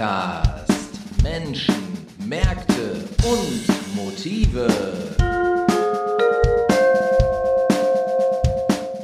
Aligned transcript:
Podcast 0.00 0.72
Menschen, 1.22 2.06
Märkte 2.26 3.04
und 3.22 3.94
Motive. 3.94 4.66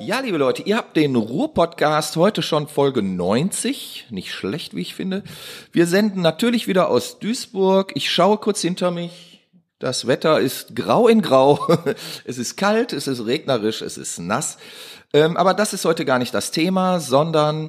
Ja, 0.00 0.20
liebe 0.20 0.38
Leute, 0.38 0.62
ihr 0.62 0.78
habt 0.78 0.96
den 0.96 1.14
Ruhr-Podcast 1.16 2.16
heute 2.16 2.40
schon 2.40 2.66
Folge 2.66 3.02
90. 3.02 4.06
Nicht 4.08 4.32
schlecht, 4.32 4.74
wie 4.74 4.80
ich 4.80 4.94
finde. 4.94 5.22
Wir 5.70 5.86
senden 5.86 6.22
natürlich 6.22 6.66
wieder 6.66 6.88
aus 6.88 7.18
Duisburg. 7.18 7.92
Ich 7.94 8.10
schaue 8.10 8.38
kurz 8.38 8.62
hinter 8.62 8.90
mich. 8.90 9.46
Das 9.78 10.06
Wetter 10.06 10.40
ist 10.40 10.74
grau 10.74 11.08
in 11.08 11.20
grau. 11.20 11.58
Es 12.24 12.38
ist 12.38 12.56
kalt, 12.56 12.94
es 12.94 13.06
ist 13.06 13.26
regnerisch, 13.26 13.82
es 13.82 13.98
ist 13.98 14.18
nass. 14.18 14.56
Ähm, 15.12 15.36
aber 15.36 15.52
das 15.52 15.74
ist 15.74 15.84
heute 15.84 16.06
gar 16.06 16.18
nicht 16.18 16.32
das 16.32 16.52
Thema, 16.52 17.00
sondern 17.00 17.68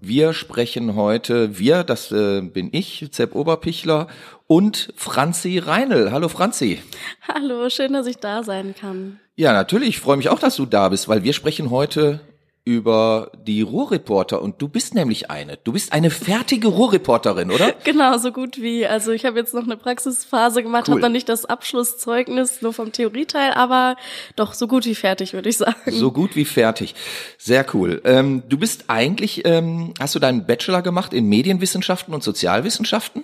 wir 0.00 0.32
sprechen 0.32 0.94
heute, 0.94 1.58
wir, 1.58 1.84
das 1.84 2.12
äh, 2.12 2.40
bin 2.40 2.68
ich, 2.72 3.08
Zepp 3.10 3.34
Oberpichler 3.34 4.08
und 4.46 4.92
Franzi 4.96 5.58
Reinl. 5.58 6.12
Hallo 6.12 6.28
Franzi. 6.28 6.82
Hallo, 7.26 7.68
schön, 7.70 7.92
dass 7.92 8.06
ich 8.06 8.18
da 8.18 8.42
sein 8.42 8.74
kann. 8.78 9.20
Ja, 9.36 9.52
natürlich, 9.52 9.90
ich 9.90 10.00
freue 10.00 10.16
mich 10.16 10.28
auch, 10.28 10.38
dass 10.38 10.56
du 10.56 10.66
da 10.66 10.88
bist, 10.88 11.08
weil 11.08 11.24
wir 11.24 11.32
sprechen 11.32 11.70
heute 11.70 12.20
über 12.66 13.30
die 13.46 13.62
Ruhrreporter 13.62 14.42
und 14.42 14.60
du 14.60 14.68
bist 14.68 14.96
nämlich 14.96 15.30
eine. 15.30 15.56
Du 15.62 15.72
bist 15.72 15.92
eine 15.92 16.10
fertige 16.10 16.66
Ruhrreporterin, 16.68 17.50
oder? 17.50 17.72
Genau, 17.84 18.18
so 18.18 18.32
gut 18.32 18.60
wie. 18.60 18.84
Also 18.84 19.12
ich 19.12 19.24
habe 19.24 19.38
jetzt 19.38 19.54
noch 19.54 19.62
eine 19.62 19.76
Praxisphase 19.76 20.64
gemacht, 20.64 20.88
cool. 20.88 20.94
habe 20.94 21.00
dann 21.02 21.12
nicht 21.12 21.28
das 21.28 21.44
Abschlusszeugnis 21.44 22.62
nur 22.62 22.72
vom 22.72 22.90
Theorieteil, 22.90 23.52
aber 23.52 23.96
doch 24.34 24.52
so 24.52 24.66
gut 24.66 24.84
wie 24.84 24.96
fertig, 24.96 25.32
würde 25.32 25.48
ich 25.48 25.58
sagen. 25.58 25.76
So 25.86 26.10
gut 26.10 26.34
wie 26.34 26.44
fertig. 26.44 26.96
Sehr 27.38 27.64
cool. 27.72 28.02
Ähm, 28.04 28.42
du 28.48 28.58
bist 28.58 28.86
eigentlich, 28.88 29.46
ähm, 29.46 29.94
hast 30.00 30.16
du 30.16 30.18
deinen 30.18 30.44
Bachelor 30.46 30.82
gemacht 30.82 31.12
in 31.12 31.26
Medienwissenschaften 31.26 32.12
und 32.12 32.24
Sozialwissenschaften? 32.24 33.22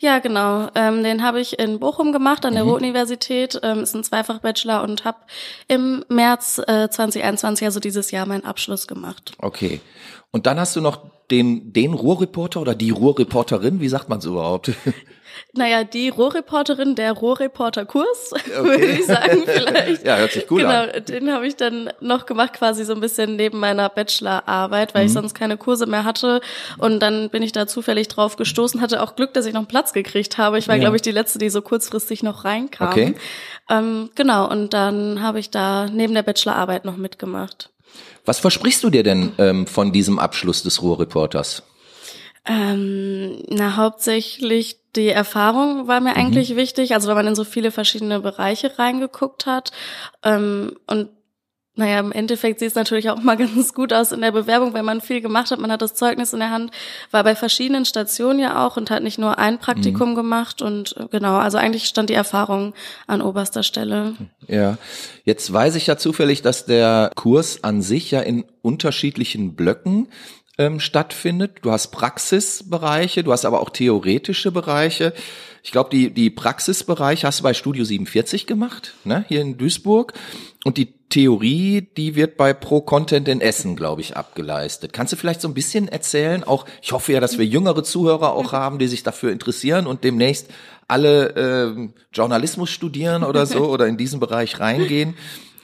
Ja, 0.00 0.18
genau. 0.18 0.68
Ähm, 0.74 1.02
den 1.02 1.22
habe 1.22 1.40
ich 1.40 1.58
in 1.58 1.78
Bochum 1.78 2.12
gemacht, 2.12 2.44
an 2.44 2.54
der 2.54 2.64
mhm. 2.64 2.70
Ruhr-Universität. 2.70 3.60
Ähm, 3.62 3.80
ist 3.80 3.94
ein 3.94 4.04
Zweifach-Bachelor 4.04 4.82
und 4.82 5.04
habe 5.04 5.18
im 5.68 6.04
März 6.08 6.58
äh, 6.58 6.88
2021, 6.90 7.66
also 7.66 7.80
dieses 7.80 8.10
Jahr, 8.10 8.26
meinen 8.26 8.44
Abschluss 8.44 8.86
gemacht. 8.86 9.32
Okay. 9.38 9.80
Und 10.30 10.46
dann 10.46 10.58
hast 10.58 10.76
du 10.76 10.80
noch 10.80 11.02
den, 11.30 11.72
den 11.72 11.94
Ruhrreporter 11.94 12.60
oder 12.60 12.74
die 12.74 12.90
Ruhrreporterin, 12.90 13.80
wie 13.80 13.88
sagt 13.88 14.08
man 14.08 14.18
es 14.18 14.24
überhaupt? 14.24 14.72
Naja, 15.52 15.82
die 15.82 16.10
Rohrreporterin, 16.10 16.94
der 16.94 17.12
Rohrreporter-Kurs, 17.12 18.32
okay. 18.32 18.62
würde 18.62 18.86
ich 18.86 19.06
sagen 19.06 19.42
vielleicht. 19.46 20.06
ja, 20.06 20.16
hört 20.16 20.32
sich 20.32 20.46
gut 20.46 20.60
genau, 20.60 20.82
an. 20.82 20.90
Genau, 20.92 21.04
den 21.04 21.32
habe 21.32 21.46
ich 21.46 21.56
dann 21.56 21.90
noch 22.00 22.26
gemacht, 22.26 22.52
quasi 22.52 22.84
so 22.84 22.94
ein 22.94 23.00
bisschen 23.00 23.36
neben 23.36 23.58
meiner 23.58 23.88
Bachelorarbeit, 23.88 24.94
weil 24.94 25.02
mhm. 25.02 25.06
ich 25.08 25.12
sonst 25.12 25.34
keine 25.34 25.56
Kurse 25.56 25.86
mehr 25.86 26.04
hatte. 26.04 26.40
Und 26.78 27.00
dann 27.00 27.30
bin 27.30 27.42
ich 27.42 27.52
da 27.52 27.66
zufällig 27.66 28.08
drauf 28.08 28.36
gestoßen, 28.36 28.80
hatte 28.80 29.02
auch 29.02 29.16
Glück, 29.16 29.34
dass 29.34 29.46
ich 29.46 29.52
noch 29.52 29.60
einen 29.60 29.68
Platz 29.68 29.92
gekriegt 29.92 30.38
habe. 30.38 30.58
Ich 30.58 30.68
war, 30.68 30.76
ja. 30.76 30.80
glaube 30.80 30.96
ich, 30.96 31.02
die 31.02 31.12
letzte, 31.12 31.38
die 31.38 31.50
so 31.50 31.62
kurzfristig 31.62 32.22
noch 32.22 32.44
reinkam. 32.44 32.88
Okay. 32.88 33.14
Ähm, 33.68 34.10
genau, 34.14 34.48
und 34.48 34.72
dann 34.72 35.20
habe 35.22 35.40
ich 35.40 35.50
da 35.50 35.88
neben 35.88 36.14
der 36.14 36.22
Bachelorarbeit 36.22 36.84
noch 36.84 36.96
mitgemacht. 36.96 37.69
Was 38.24 38.38
versprichst 38.38 38.84
du 38.84 38.90
dir 38.90 39.02
denn 39.02 39.32
ähm, 39.38 39.66
von 39.66 39.92
diesem 39.92 40.18
Abschluss 40.18 40.62
des 40.62 40.82
Ruhrreporters? 40.82 41.62
Ähm, 42.46 43.42
na, 43.48 43.76
hauptsächlich 43.76 44.80
die 44.96 45.08
Erfahrung 45.08 45.86
war 45.88 46.00
mir 46.00 46.10
mhm. 46.10 46.16
eigentlich 46.16 46.56
wichtig, 46.56 46.94
also 46.94 47.08
weil 47.08 47.14
man 47.14 47.28
in 47.28 47.34
so 47.34 47.44
viele 47.44 47.70
verschiedene 47.70 48.20
Bereiche 48.20 48.78
reingeguckt 48.78 49.46
hat. 49.46 49.72
Ähm, 50.24 50.76
und 50.86 51.10
naja, 51.80 51.98
im 51.98 52.12
Endeffekt 52.12 52.60
sieht 52.60 52.68
es 52.68 52.74
natürlich 52.74 53.08
auch 53.10 53.20
mal 53.22 53.36
ganz 53.38 53.74
gut 53.74 53.92
aus 53.92 54.12
in 54.12 54.20
der 54.20 54.32
Bewerbung, 54.32 54.74
wenn 54.74 54.84
man 54.84 55.00
viel 55.00 55.20
gemacht 55.20 55.50
hat. 55.50 55.58
Man 55.58 55.72
hat 55.72 55.82
das 55.82 55.94
Zeugnis 55.94 56.32
in 56.32 56.40
der 56.40 56.50
Hand, 56.50 56.70
war 57.10 57.24
bei 57.24 57.34
verschiedenen 57.34 57.84
Stationen 57.84 58.38
ja 58.38 58.64
auch 58.64 58.76
und 58.76 58.90
hat 58.90 59.02
nicht 59.02 59.18
nur 59.18 59.38
ein 59.38 59.58
Praktikum 59.58 60.10
mhm. 60.10 60.14
gemacht. 60.14 60.62
Und 60.62 60.94
äh, 60.96 61.06
genau, 61.10 61.38
also 61.38 61.58
eigentlich 61.58 61.86
stand 61.86 62.10
die 62.10 62.14
Erfahrung 62.14 62.74
an 63.06 63.22
oberster 63.22 63.62
Stelle. 63.62 64.14
Ja, 64.46 64.76
jetzt 65.24 65.52
weiß 65.52 65.74
ich 65.74 65.86
ja 65.86 65.96
zufällig, 65.96 66.42
dass 66.42 66.66
der 66.66 67.10
Kurs 67.14 67.64
an 67.64 67.82
sich 67.82 68.10
ja 68.10 68.20
in 68.20 68.44
unterschiedlichen 68.62 69.54
Blöcken 69.54 70.08
ähm, 70.58 70.80
stattfindet. 70.80 71.60
Du 71.62 71.70
hast 71.70 71.88
Praxisbereiche, 71.88 73.24
du 73.24 73.32
hast 73.32 73.46
aber 73.46 73.60
auch 73.60 73.70
theoretische 73.70 74.52
Bereiche. 74.52 75.14
Ich 75.62 75.72
glaube, 75.72 75.90
die, 75.90 76.10
die 76.10 76.30
Praxisbereiche 76.30 77.26
hast 77.26 77.40
du 77.40 77.42
bei 77.42 77.54
Studio 77.54 77.84
47 77.84 78.46
gemacht, 78.46 78.94
ne, 79.04 79.24
hier 79.28 79.40
in 79.40 79.58
Duisburg. 79.58 80.14
Und 80.64 80.76
die 80.76 80.92
Theorie, 81.08 81.88
die 81.96 82.14
wird 82.14 82.36
bei 82.36 82.52
Pro 82.52 82.80
Content 82.80 83.26
in 83.28 83.40
Essen, 83.40 83.76
glaube 83.76 84.00
ich, 84.00 84.16
abgeleistet. 84.16 84.92
Kannst 84.92 85.12
du 85.12 85.16
vielleicht 85.16 85.40
so 85.40 85.48
ein 85.48 85.54
bisschen 85.54 85.88
erzählen? 85.88 86.44
Auch, 86.44 86.66
ich 86.82 86.92
hoffe 86.92 87.12
ja, 87.12 87.20
dass 87.20 87.36
wir 87.36 87.44
jüngere 87.44 87.82
Zuhörer 87.82 88.32
auch 88.32 88.52
haben, 88.52 88.78
die 88.78 88.86
sich 88.86 89.02
dafür 89.02 89.32
interessieren 89.32 89.86
und 89.86 90.04
demnächst 90.04 90.48
alle 90.86 91.34
äh, 91.36 91.88
Journalismus 92.12 92.70
studieren 92.70 93.24
oder 93.24 93.46
so 93.46 93.68
oder 93.70 93.86
in 93.86 93.96
diesen 93.96 94.20
Bereich 94.20 94.60
reingehen 94.60 95.14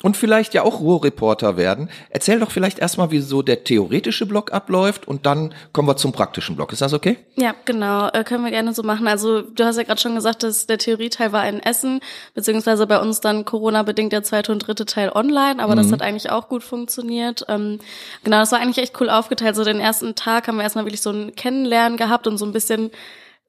und 0.02 0.16
vielleicht 0.16 0.54
ja 0.54 0.62
auch 0.62 0.80
Ruhrreporter 0.80 1.56
werden. 1.56 1.90
Erzähl 2.10 2.38
doch 2.38 2.50
vielleicht 2.50 2.78
erstmal, 2.78 3.10
wie 3.10 3.20
so 3.20 3.42
der 3.42 3.64
theoretische 3.64 4.26
Block 4.26 4.52
abläuft 4.52 5.08
und 5.08 5.26
dann 5.26 5.54
kommen 5.72 5.88
wir 5.88 5.96
zum 5.96 6.12
praktischen 6.12 6.56
Block. 6.56 6.72
Ist 6.72 6.82
das 6.82 6.92
okay? 6.92 7.18
Ja, 7.36 7.54
genau. 7.64 8.08
Äh, 8.08 8.24
können 8.24 8.44
wir 8.44 8.50
gerne 8.50 8.74
so 8.74 8.82
machen. 8.82 9.08
Also 9.08 9.42
du 9.42 9.64
hast 9.64 9.76
ja 9.76 9.82
gerade 9.82 10.00
schon 10.00 10.14
gesagt, 10.14 10.42
dass 10.42 10.66
der 10.66 10.78
Theorieteil 10.78 11.32
war 11.32 11.48
in 11.48 11.60
Essen, 11.60 12.00
beziehungsweise 12.34 12.86
bei 12.86 13.00
uns 13.00 13.20
dann 13.20 13.44
Corona-bedingt 13.44 14.12
der 14.12 14.22
zweite 14.22 14.52
und 14.52 14.60
dritte 14.60 14.86
Teil 14.86 15.10
online, 15.10 15.62
aber 15.62 15.74
mhm. 15.74 15.78
das 15.78 15.92
hat 15.92 16.02
eigentlich 16.02 16.30
auch 16.30 16.48
gut 16.48 16.62
funktioniert. 16.62 17.44
Ähm, 17.48 17.78
genau, 18.22 18.38
das 18.38 18.52
war 18.52 18.60
eigentlich 18.60 18.78
echt 18.78 19.00
cool 19.00 19.10
aufgeteilt. 19.10 19.56
So 19.56 19.64
den 19.64 19.80
ersten 19.80 20.14
Tag 20.14 20.48
haben 20.48 20.56
wir 20.56 20.62
erstmal 20.62 20.84
wirklich 20.84 21.02
so 21.02 21.10
ein 21.10 21.34
Kennenlernen 21.34 21.96
gehabt 21.96 22.26
und 22.26 22.38
so 22.38 22.44
ein 22.44 22.52
bisschen 22.52 22.90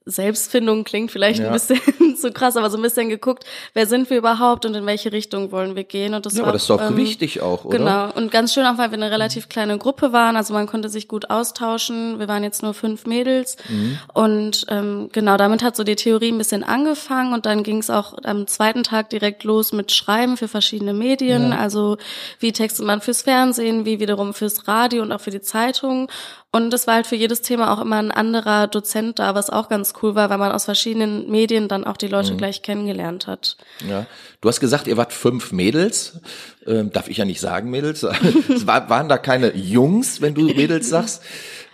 Selbstfindung 0.08 0.86
klingt 0.86 1.12
vielleicht 1.12 1.40
ja. 1.40 1.48
ein 1.48 1.54
bisschen 1.54 1.80
zu 2.16 2.32
krass, 2.32 2.56
aber 2.56 2.70
so 2.70 2.78
ein 2.78 2.82
bisschen 2.82 3.10
geguckt, 3.10 3.44
wer 3.74 3.86
sind 3.86 4.10
wir 4.10 4.18
überhaupt 4.18 4.66
und 4.66 4.74
in 4.74 4.86
welche 4.86 5.12
Richtung 5.12 5.52
wollen 5.52 5.76
wir 5.76 5.84
gehen. 5.84 6.14
Und 6.14 6.26
das 6.26 6.34
ja, 6.34 6.40
war, 6.40 6.48
aber 6.48 6.54
das 6.54 6.64
ist 6.64 6.70
doch 6.70 6.82
ähm, 6.82 6.98
wichtig 6.98 7.42
auch, 7.42 7.66
oder? 7.66 7.78
Genau. 7.78 8.12
Und 8.14 8.32
ganz 8.32 8.54
schön 8.54 8.66
auch, 8.66 8.78
weil 8.78 8.92
wir 8.92 8.98
eine 8.98 9.12
relativ 9.12 9.50
kleine 9.50 9.78
Gruppe 9.78 10.14
waren, 10.14 10.38
also 10.38 10.54
man 10.54 10.66
konnte 10.66 10.90
sich 10.90 11.08
gut 11.08 11.30
austauschen. 11.30 12.20
Wir 12.20 12.28
waren 12.28 12.44
jetzt 12.44 12.64
nur 12.64 12.74
fünf 12.74 13.06
Mädels 13.06 13.58
mhm. 13.68 14.00
und 14.14 14.66
ähm, 14.70 15.10
genau, 15.12 15.38
damit 15.38 15.62
hat 15.62 15.76
so 15.76 15.84
die 15.84 15.96
Theorie 15.96 16.32
ein 16.32 16.38
bisschen 16.38 16.64
angefangen 16.64 17.34
und 17.34 17.46
dann 17.46 17.64
ging 17.64 17.80
es 17.80 17.90
auch 17.90 18.16
am 18.24 18.48
zweiten 18.48 18.84
Tag 18.84 19.10
direkt 19.10 19.44
los 19.44 19.74
mit 19.74 19.92
Schreiben 19.92 20.38
für 20.38 20.48
verschiedene 20.48 20.94
Medien, 20.94 21.52
ja. 21.52 21.58
also 21.58 21.98
wie 22.40 22.52
textet 22.52 22.86
man 22.86 23.02
fürs 23.02 23.24
Fernsehen, 23.24 23.86
wie 23.86 24.00
wiederum 24.00 24.34
fürs 24.34 24.68
Radio 24.68 25.04
und 25.04 25.12
auch 25.12 25.22
für 25.22 25.32
die 25.32 25.42
Zeitung. 25.42 26.10
Und 26.58 26.74
es 26.74 26.88
war 26.88 26.96
halt 26.96 27.06
für 27.06 27.16
jedes 27.16 27.44
Thema 27.44 27.72
auch 27.72 27.80
immer 27.80 27.98
ein 27.98 28.10
anderer 28.10 28.66
Dozent 28.66 29.20
da, 29.20 29.36
was 29.36 29.52
auch 29.52 29.70
ganz 29.70 29.94
cool 30.02 30.16
war, 30.16 30.32
weil 30.32 30.40
man 30.40 30.52
aus 30.52 30.66
verschiedenen 30.66 31.30
Medien 31.30 31.68
dann 31.68 31.84
auch 31.84 31.98
die 31.98 32.08
Leute 32.08 32.34
mhm. 32.34 32.38
gleich 32.38 32.64
kennengelernt 32.64 33.28
hat. 33.28 33.58
Ja, 33.88 34.08
du 34.42 34.50
hast 34.50 34.60
gesagt, 34.60 34.88
ihr 34.88 34.98
wart 34.98 35.14
fünf 35.14 35.52
Mädels. 35.52 36.20
Ähm, 36.66 36.92
darf 36.92 37.10
ich 37.10 37.18
ja 37.18 37.26
nicht 37.26 37.40
sagen, 37.40 37.70
Mädels. 37.70 38.02
es 38.50 38.66
war, 38.66 38.90
waren 38.90 39.08
da 39.08 39.20
keine 39.20 39.56
Jungs, 39.56 40.20
wenn 40.20 40.34
du 40.34 40.48
Mädels 40.48 40.90
sagst. 40.90 41.22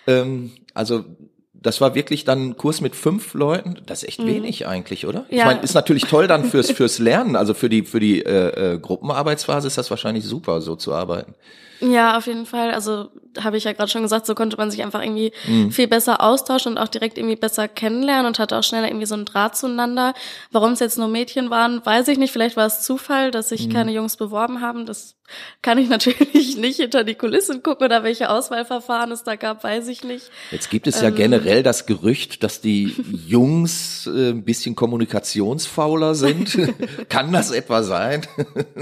Ähm, 0.06 0.52
also 0.74 1.06
das 1.54 1.80
war 1.80 1.96
wirklich 1.96 2.26
dann 2.26 2.50
ein 2.50 2.58
Kurs 2.58 2.82
mit 2.82 2.94
fünf 2.94 3.34
Leuten. 3.36 3.78
Das 3.86 4.04
ist 4.04 4.10
echt 4.10 4.20
mhm. 4.20 4.28
wenig 4.28 4.68
eigentlich, 4.68 5.08
oder? 5.08 5.26
Ja. 5.30 5.38
Ich 5.38 5.46
meine, 5.46 5.62
ist 5.62 5.76
natürlich 5.76 6.04
toll 6.04 6.28
dann 6.28 6.44
fürs 6.44 6.72
fürs 6.72 7.00
Lernen, 7.00 7.38
also 7.38 7.54
für 7.54 7.70
die 7.70 7.84
für 7.84 8.02
die 8.02 8.22
äh, 8.22 8.74
äh, 8.74 8.80
Gruppenarbeitsphase 8.80 9.66
ist 9.66 9.78
das 9.78 9.90
wahrscheinlich 9.90 10.26
super, 10.26 10.60
so 10.60 10.76
zu 10.76 10.94
arbeiten. 10.94 11.36
Ja, 11.84 12.18
auf 12.18 12.28
jeden 12.28 12.46
Fall. 12.46 12.72
Also 12.72 13.10
habe 13.42 13.58
ich 13.58 13.64
ja 13.64 13.74
gerade 13.74 13.90
schon 13.90 14.04
gesagt, 14.04 14.26
so 14.26 14.36
konnte 14.36 14.58
man 14.58 14.72
sich 14.72 14.84
einfach 14.84 15.02
irgendwie 15.02 15.34
mhm. 15.48 15.72
viel 15.72 15.88
besser 15.88 16.22
austauschen 16.22 16.74
und 16.74 16.78
auch 16.78 16.88
direkt 16.88 17.18
irgendwie 17.18 17.36
besser 17.36 17.68
kennenlernen 17.68 18.28
und 18.28 18.40
hatte 18.40 18.58
auch 18.58 18.64
schneller 18.64 18.88
irgendwie 18.88 19.06
so 19.06 19.16
einen 19.16 19.26
Draht 19.26 19.58
zueinander. 19.58 20.14
Warum 20.52 20.74
es 20.74 20.80
jetzt 20.80 20.98
nur 20.98 21.08
Mädchen 21.08 21.50
waren, 21.50 21.86
weiß 21.86 22.08
ich 22.08 22.18
nicht. 22.18 22.32
Vielleicht 22.32 22.56
war 22.56 22.68
es 22.68 22.82
Zufall, 22.82 23.32
dass 23.32 23.50
sich 23.50 23.68
mhm. 23.68 23.74
keine 23.74 23.92
Jungs 23.92 24.18
beworben 24.18 24.62
haben. 24.62 24.86
Das 24.86 25.16
kann 25.62 25.78
ich 25.78 25.90
natürlich 25.90 26.58
nicht 26.58 26.78
hinter 26.78 27.04
die 27.04 27.16
Kulissen 27.16 27.64
gucken 27.64 27.86
oder 27.86 28.04
welche 28.04 28.30
Auswahlverfahren 28.30 29.12
es 29.12 29.24
da 29.24 29.36
gab, 29.36 29.64
weiß 29.64 29.88
ich 29.88 30.04
nicht. 30.04 30.30
Jetzt 30.52 30.70
gibt 30.70 30.88
es 30.88 31.02
ja 31.02 31.08
ähm, 31.08 31.16
generell 31.16 31.64
das 31.64 31.86
Gerücht, 31.86 32.44
dass 32.44 32.62
die 32.62 32.96
Jungs 33.28 34.08
äh, 34.08 34.30
ein 34.30 34.44
bisschen 34.44 34.76
kommunikationsfauler 34.76 36.16
sind. 36.16 36.58
kann 37.10 37.32
das 37.32 37.52
etwa 37.52 37.84
sein? 37.84 38.26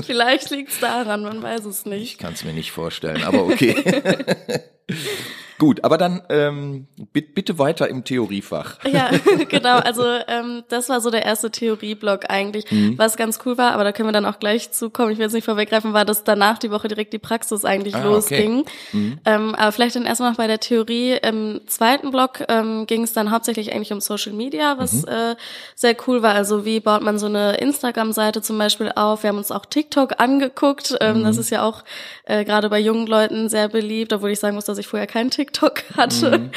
Vielleicht 0.01 0.49
liegt 0.49 0.71
es 0.71 0.79
daran, 0.79 1.23
man 1.23 1.41
weiß 1.41 1.65
es 1.65 1.85
nicht. 1.85 2.03
Ich 2.03 2.17
kann 2.17 2.33
es 2.33 2.43
mir 2.43 2.53
nicht 2.53 2.71
vorstellen, 2.71 2.90
aber 3.23 3.45
okay. 3.45 3.75
Gut, 5.61 5.83
aber 5.83 5.99
dann 5.99 6.23
ähm, 6.29 6.87
bitte 7.13 7.59
weiter 7.59 7.87
im 7.87 8.03
Theoriefach. 8.03 8.79
Ja, 8.83 9.11
genau. 9.47 9.77
Also 9.77 10.01
ähm, 10.27 10.63
das 10.69 10.89
war 10.89 11.01
so 11.01 11.11
der 11.11 11.23
erste 11.23 11.51
Theorieblock 11.51 12.31
eigentlich, 12.31 12.71
mhm. 12.71 12.97
was 12.97 13.15
ganz 13.15 13.37
cool 13.45 13.59
war. 13.59 13.73
Aber 13.73 13.83
da 13.83 13.91
können 13.91 14.09
wir 14.09 14.11
dann 14.11 14.25
auch 14.25 14.39
gleich 14.39 14.71
zukommen. 14.71 15.11
Ich 15.11 15.19
will 15.19 15.25
jetzt 15.25 15.33
nicht 15.33 15.45
vorweggreifen, 15.45 15.93
war, 15.93 16.03
dass 16.03 16.23
danach 16.23 16.57
die 16.57 16.71
Woche 16.71 16.87
direkt 16.87 17.13
die 17.13 17.19
Praxis 17.19 17.63
eigentlich 17.63 17.93
ah, 17.93 18.03
losging. 18.03 18.61
Okay. 18.61 18.71
Mhm. 18.93 19.19
Ähm, 19.23 19.53
aber 19.53 19.71
vielleicht 19.71 19.95
dann 19.95 20.07
erstmal 20.07 20.31
noch 20.31 20.37
bei 20.37 20.47
der 20.47 20.59
Theorie. 20.59 21.11
Im 21.21 21.61
zweiten 21.67 22.09
Block 22.09 22.43
ähm, 22.47 22.87
ging 22.87 23.03
es 23.03 23.13
dann 23.13 23.29
hauptsächlich 23.29 23.71
eigentlich 23.71 23.93
um 23.93 24.01
Social 24.01 24.33
Media, 24.33 24.79
was 24.79 25.03
mhm. 25.03 25.09
äh, 25.09 25.35
sehr 25.75 25.95
cool 26.07 26.23
war. 26.23 26.33
Also 26.33 26.65
wie 26.65 26.79
baut 26.79 27.03
man 27.03 27.19
so 27.19 27.27
eine 27.27 27.57
Instagram-Seite 27.57 28.41
zum 28.41 28.57
Beispiel 28.57 28.91
auf? 28.95 29.21
Wir 29.21 29.27
haben 29.27 29.37
uns 29.37 29.51
auch 29.51 29.67
TikTok 29.67 30.19
angeguckt. 30.19 30.97
Ähm, 31.01 31.23
Das 31.23 31.35
mhm. 31.35 31.41
ist 31.41 31.51
ja 31.51 31.61
auch 31.61 31.83
äh, 32.25 32.45
gerade 32.45 32.67
bei 32.67 32.79
jungen 32.79 33.05
Leuten 33.05 33.47
sehr 33.47 33.69
beliebt, 33.69 34.11
obwohl 34.11 34.31
ich 34.31 34.39
sagen 34.39 34.55
muss, 34.55 34.65
dass 34.65 34.79
ich 34.79 34.87
vorher 34.87 35.05
kein 35.05 35.29
TikTok 35.29 35.50
TikTok 35.51 35.83
hatte. 35.97 36.37
Mhm. 36.37 36.49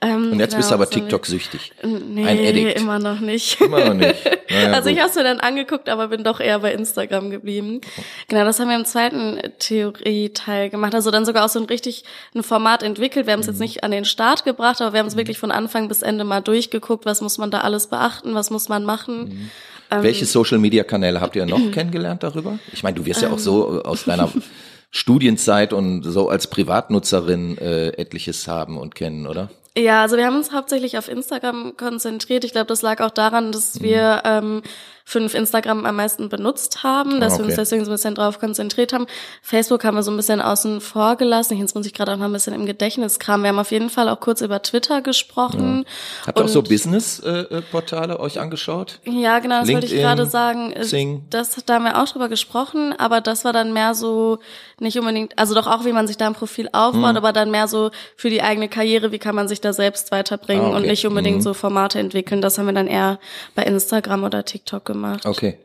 Ähm, 0.00 0.32
und 0.32 0.38
jetzt 0.38 0.50
genau, 0.50 0.58
bist 0.58 0.70
du 0.70 0.74
aber 0.74 0.90
TikTok-süchtig. 0.90 1.72
Nee, 1.82 2.24
Ein 2.24 2.38
Edit. 2.38 2.80
immer 2.80 2.98
noch 2.98 3.20
nicht. 3.20 3.60
Immer 3.60 3.84
noch 3.86 3.94
nicht. 3.94 4.14
Naja, 4.50 4.72
also 4.72 4.88
gut. 4.88 4.96
ich 4.96 5.00
habe 5.00 5.10
es 5.10 5.14
mir 5.14 5.24
dann 5.24 5.40
angeguckt, 5.40 5.90
aber 5.90 6.08
bin 6.08 6.24
doch 6.24 6.40
eher 6.40 6.60
bei 6.60 6.72
Instagram 6.72 7.28
geblieben. 7.28 7.82
Genau, 8.28 8.46
das 8.46 8.58
haben 8.58 8.68
wir 8.68 8.76
im 8.76 8.86
zweiten 8.86 9.38
Theorie-Teil 9.58 10.70
gemacht. 10.70 10.94
Also 10.94 11.10
dann 11.10 11.26
sogar 11.26 11.44
auch 11.44 11.50
so 11.50 11.58
ein 11.58 11.66
richtig 11.66 12.04
ein 12.34 12.42
Format 12.42 12.82
entwickelt. 12.82 13.26
Wir 13.26 13.34
haben 13.34 13.40
es 13.40 13.46
mhm. 13.46 13.52
jetzt 13.52 13.60
nicht 13.60 13.84
an 13.84 13.90
den 13.90 14.06
Start 14.06 14.46
gebracht, 14.46 14.80
aber 14.80 14.94
wir 14.94 15.00
haben 15.00 15.06
es 15.06 15.16
mhm. 15.16 15.18
wirklich 15.18 15.38
von 15.38 15.50
Anfang 15.50 15.88
bis 15.88 16.00
Ende 16.00 16.24
mal 16.24 16.40
durchgeguckt. 16.40 17.04
Was 17.04 17.20
muss 17.20 17.36
man 17.36 17.50
da 17.50 17.60
alles 17.60 17.88
beachten? 17.88 18.34
Was 18.34 18.48
muss 18.48 18.70
man 18.70 18.86
machen? 18.86 19.24
Mhm. 19.24 19.50
Ähm, 19.90 20.02
Welche 20.02 20.24
Social-Media-Kanäle 20.24 21.20
habt 21.20 21.36
ihr 21.36 21.44
noch 21.44 21.60
kennengelernt 21.72 22.22
darüber? 22.22 22.58
Ich 22.72 22.82
meine, 22.82 22.96
du 22.96 23.04
wirst 23.04 23.20
ja 23.20 23.30
auch 23.30 23.38
so 23.38 23.82
aus 23.82 24.04
deiner 24.04 24.30
Studienzeit 24.90 25.72
und 25.72 26.02
so 26.02 26.28
als 26.28 26.48
Privatnutzerin 26.48 27.58
äh, 27.58 27.88
etliches 27.88 28.48
haben 28.48 28.78
und 28.78 28.94
kennen, 28.94 29.26
oder? 29.26 29.50
Ja, 29.76 30.02
also 30.02 30.16
wir 30.16 30.26
haben 30.26 30.36
uns 30.36 30.52
hauptsächlich 30.52 30.98
auf 30.98 31.08
Instagram 31.08 31.76
konzentriert. 31.76 32.44
Ich 32.44 32.52
glaube, 32.52 32.66
das 32.66 32.82
lag 32.82 33.00
auch 33.00 33.10
daran, 33.10 33.52
dass 33.52 33.80
wir 33.80 34.22
ähm, 34.24 34.62
fünf 35.08 35.32
Instagram 35.32 35.86
am 35.86 35.96
meisten 35.96 36.28
benutzt 36.28 36.82
haben, 36.82 37.18
dass 37.18 37.32
okay. 37.32 37.42
wir 37.42 37.46
uns 37.46 37.54
deswegen 37.54 37.82
so 37.86 37.90
ein 37.90 37.94
bisschen 37.94 38.14
drauf 38.14 38.38
konzentriert 38.38 38.92
haben. 38.92 39.06
Facebook 39.40 39.82
haben 39.82 39.96
wir 39.96 40.02
so 40.02 40.10
ein 40.10 40.18
bisschen 40.18 40.42
außen 40.42 40.82
vor 40.82 41.16
gelassen. 41.16 41.56
Jetzt 41.56 41.74
muss 41.74 41.86
ich 41.86 41.94
gerade 41.94 42.12
auch 42.12 42.18
mal 42.18 42.26
ein 42.26 42.32
bisschen 42.34 42.52
im 42.52 42.66
Gedächtnis 42.66 43.18
kramen. 43.18 43.42
Wir 43.42 43.48
haben 43.48 43.58
auf 43.58 43.70
jeden 43.70 43.88
Fall 43.88 44.10
auch 44.10 44.20
kurz 44.20 44.42
über 44.42 44.60
Twitter 44.60 45.00
gesprochen. 45.00 45.86
Ja. 45.86 46.26
Habt 46.26 46.38
ihr 46.38 46.44
auch 46.44 46.48
so 46.48 46.62
Business-Portale 46.62 48.20
euch 48.20 48.38
angeschaut? 48.38 49.00
Ja, 49.04 49.38
genau, 49.38 49.60
das 49.60 49.68
LinkedIn, 49.68 49.74
wollte 49.74 49.86
ich 49.86 50.02
gerade 50.02 50.26
sagen. 50.26 50.74
Sing. 50.82 51.24
Das, 51.30 51.56
da 51.64 51.76
haben 51.76 51.84
wir 51.84 52.02
auch 52.02 52.06
drüber 52.06 52.28
gesprochen, 52.28 52.94
aber 52.98 53.22
das 53.22 53.46
war 53.46 53.54
dann 53.54 53.72
mehr 53.72 53.94
so 53.94 54.40
nicht 54.78 54.98
unbedingt, 54.98 55.38
also 55.38 55.54
doch 55.54 55.66
auch, 55.66 55.86
wie 55.86 55.92
man 55.92 56.06
sich 56.06 56.18
da 56.18 56.26
ein 56.26 56.34
Profil 56.34 56.68
aufbaut, 56.72 57.10
hm. 57.10 57.16
aber 57.16 57.32
dann 57.32 57.50
mehr 57.50 57.66
so 57.66 57.90
für 58.14 58.28
die 58.28 58.42
eigene 58.42 58.68
Karriere, 58.68 59.10
wie 59.10 59.18
kann 59.18 59.34
man 59.34 59.48
sich 59.48 59.62
da 59.62 59.72
selbst 59.72 60.12
weiterbringen 60.12 60.66
ah, 60.66 60.68
okay. 60.68 60.76
und 60.76 60.82
nicht 60.86 61.06
unbedingt 61.06 61.36
hm. 61.36 61.42
so 61.42 61.54
Formate 61.54 61.98
entwickeln. 61.98 62.42
Das 62.42 62.58
haben 62.58 62.66
wir 62.66 62.74
dann 62.74 62.86
eher 62.86 63.18
bei 63.54 63.62
Instagram 63.62 64.24
oder 64.24 64.44
TikTok 64.44 64.84
gemacht 64.84 64.97
gemacht. 65.00 65.26
Okay. 65.26 65.58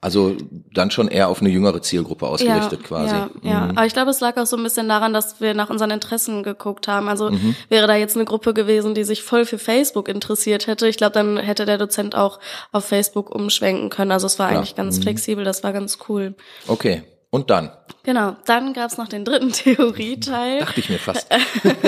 Also 0.00 0.34
dann 0.72 0.90
schon 0.90 1.06
eher 1.06 1.28
auf 1.28 1.40
eine 1.40 1.48
jüngere 1.48 1.80
Zielgruppe 1.80 2.26
ausgerichtet 2.26 2.80
ja, 2.80 2.86
quasi. 2.88 3.14
Ja, 3.14 3.30
mhm. 3.32 3.48
ja, 3.48 3.62
aber 3.68 3.86
ich 3.86 3.92
glaube, 3.92 4.10
es 4.10 4.18
lag 4.18 4.36
auch 4.36 4.46
so 4.46 4.56
ein 4.56 4.62
bisschen 4.64 4.88
daran, 4.88 5.12
dass 5.12 5.40
wir 5.40 5.54
nach 5.54 5.70
unseren 5.70 5.92
Interessen 5.92 6.42
geguckt 6.42 6.88
haben. 6.88 7.08
Also 7.08 7.30
mhm. 7.30 7.54
wäre 7.68 7.86
da 7.86 7.94
jetzt 7.94 8.16
eine 8.16 8.24
Gruppe 8.24 8.52
gewesen, 8.52 8.96
die 8.96 9.04
sich 9.04 9.22
voll 9.22 9.44
für 9.44 9.58
Facebook 9.58 10.08
interessiert 10.08 10.66
hätte, 10.66 10.88
ich 10.88 10.96
glaube, 10.96 11.12
dann 11.12 11.36
hätte 11.36 11.66
der 11.66 11.78
Dozent 11.78 12.16
auch 12.16 12.40
auf 12.72 12.84
Facebook 12.84 13.32
umschwenken 13.32 13.90
können. 13.90 14.10
Also 14.10 14.26
es 14.26 14.40
war 14.40 14.50
ja. 14.50 14.56
eigentlich 14.56 14.74
ganz 14.74 14.98
mhm. 14.98 15.02
flexibel, 15.02 15.44
das 15.44 15.62
war 15.62 15.72
ganz 15.72 15.98
cool. 16.08 16.34
Okay. 16.66 17.04
Und 17.30 17.50
dann? 17.50 17.70
Genau, 18.04 18.36
dann 18.46 18.72
gab's 18.72 18.98
noch 18.98 19.08
den 19.08 19.24
dritten 19.24 19.52
Theorieteil. 19.52 20.60
Dachte 20.60 20.80
ich 20.80 20.88
mir 20.88 20.98
fast. 20.98 21.26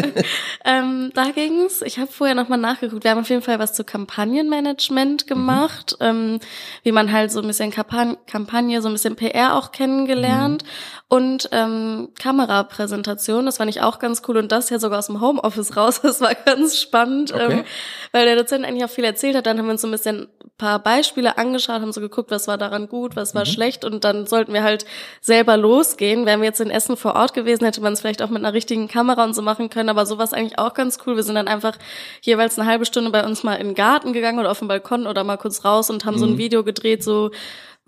ähm, 0.65 1.11
da 1.15 1.31
ging's. 1.31 1.83
Ich 1.83 1.99
habe 1.99 2.11
vorher 2.11 2.37
nochmal 2.37 2.59
nachgeguckt. 2.59 3.03
Wir 3.03 3.11
haben 3.11 3.21
auf 3.21 3.31
jeden 3.31 3.43
Fall 3.43 3.59
was 3.59 3.73
zu 3.73 3.83
Kampagnenmanagement 3.83 5.27
gemacht, 5.27 5.97
mhm. 5.99 6.07
ähm, 6.07 6.41
wie 6.85 6.93
man 6.93 7.11
halt 7.11 7.33
so 7.33 7.41
ein 7.41 7.47
bisschen 7.47 7.73
Kampagne, 7.73 8.17
Kampagne 8.27 8.81
so 8.81 8.89
ein 8.89 8.95
bisschen 8.95 9.17
PR 9.17 9.57
auch 9.57 9.73
kennengelernt. 9.73 10.63
Mhm 10.63 11.05
und 11.15 11.49
ähm, 11.53 12.09
Kamerapräsentation. 12.19 13.47
Das 13.47 13.59
fand 13.59 13.71
ich 13.71 13.81
auch 13.81 14.01
ganz 14.01 14.23
cool 14.27 14.37
und 14.37 14.51
das 14.51 14.71
ja 14.71 14.81
sogar 14.81 14.99
aus 14.99 15.07
dem 15.07 15.21
Homeoffice 15.21 15.77
raus. 15.77 16.01
Das 16.15 16.21
war 16.21 16.35
ganz 16.35 16.79
spannend, 16.79 17.33
okay. 17.33 17.61
ähm, 17.61 17.65
weil 18.13 18.25
der 18.27 18.37
Dozent 18.37 18.65
eigentlich 18.65 18.85
auch 18.85 18.91
viel 18.91 19.05
erzählt 19.05 19.37
hat. 19.37 19.47
Dann 19.47 19.59
haben 19.59 19.67
wir 19.67 19.73
uns 19.73 19.83
so 19.83 19.89
ein 19.89 19.93
bisschen 19.93 20.23
ein 20.23 20.51
paar 20.59 20.79
Beispiele 20.79 21.39
angeschaut, 21.39 21.81
haben 21.81 21.93
so 21.93 22.01
geguckt, 22.01 22.31
was 22.31 22.47
war 22.47 22.59
daran 22.59 22.89
gut, 22.89 23.17
was 23.17 23.35
war 23.35 23.43
mhm. 23.43 23.51
schlecht 23.51 23.85
und 23.85 24.05
dann 24.05 24.27
sollten 24.27 24.53
wir 24.53 24.63
halt 24.63 24.87
selber 25.21 25.57
losgehen. 25.57 26.04
Wären 26.05 26.41
wir 26.41 26.47
jetzt 26.47 26.61
in 26.61 26.71
Essen 26.71 26.97
vor 26.97 27.15
Ort 27.17 27.35
gewesen, 27.35 27.65
hätte 27.65 27.81
man 27.81 27.93
es 27.93 28.01
vielleicht 28.01 28.23
auch 28.23 28.29
mit 28.29 28.45
einer 28.45 28.53
richtigen 28.53 28.89
Kamera 28.89 29.25
und 29.25 29.35
so 29.35 29.43
machen 29.43 29.71
können, 29.71 29.89
aber 29.89 30.07
sowas 30.07 30.33
eigentlich 30.33 30.59
auch 30.59 30.75
ganz 30.75 30.99
cool. 31.07 31.17
Wir 31.17 31.23
sind 31.23 31.35
dann 31.35 31.49
einfach 31.49 31.77
jeweils 32.23 32.59
eine 32.59 32.69
halbe 32.69 32.85
Stunde 32.85 33.11
bei 33.11 33.25
uns 33.25 33.43
mal 33.43 33.55
in 33.55 33.69
den 33.69 33.75
Garten 33.75 34.13
gegangen 34.13 34.39
oder 34.39 34.51
auf 34.51 34.59
den 34.59 34.69
Balkon 34.69 35.07
oder 35.07 35.25
mal 35.25 35.37
kurz 35.37 35.65
raus 35.65 35.91
und 35.91 36.05
haben 36.05 36.15
mhm. 36.15 36.19
so 36.19 36.27
ein 36.27 36.33
mhm. 36.33 36.39
Video 36.39 36.65
gedreht, 36.65 37.03
so 37.03 37.31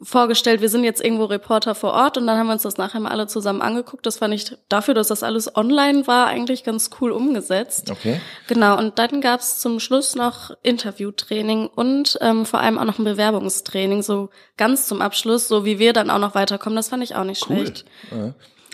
vorgestellt, 0.02 0.60
wir 0.60 0.69
sind 0.69 0.84
jetzt 0.84 1.02
irgendwo 1.02 1.25
Reporter 1.25 1.75
vor 1.75 1.93
Ort 1.93 2.19
und 2.19 2.26
dann 2.26 2.38
haben 2.38 2.46
wir 2.46 2.52
uns 2.52 2.62
das 2.62 2.76
nachher 2.76 3.00
mal 3.00 3.10
alle 3.10 3.26
zusammen 3.26 3.62
angeguckt. 3.62 4.04
Das 4.04 4.19
fand 4.19 4.34
ich 4.34 4.54
dafür, 4.69 4.93
dass 4.93 5.08
das 5.08 5.22
alles 5.22 5.56
online 5.56 6.06
war, 6.06 6.26
eigentlich 6.26 6.64
ganz 6.64 6.90
cool 7.00 7.12
umgesetzt. 7.12 7.90
Okay. 7.90 8.20
Genau, 8.46 8.76
und 8.76 8.98
dann 8.98 9.20
gab's 9.20 9.58
zum 9.58 9.81
Schluss 9.81 10.14
noch 10.14 10.50
Interviewtraining 10.62 11.69
und 11.69 12.19
ähm, 12.20 12.44
vor 12.44 12.60
allem 12.60 12.78
auch 12.78 12.84
noch 12.84 12.98
ein 12.98 13.04
Bewerbungstraining, 13.04 14.02
so 14.02 14.28
ganz 14.56 14.87
zum 14.87 15.00
Abschluss, 15.00 15.48
so 15.48 15.64
wie 15.64 15.78
wir 15.78 15.94
dann 15.94 16.10
auch 16.10 16.19
noch 16.19 16.34
weiterkommen. 16.34 16.76
Das 16.76 16.90
fand 16.90 17.02
ich 17.02 17.14
auch 17.14 17.25
nicht 17.25 17.48
cool. 17.48 17.58
schlecht. 17.58 17.84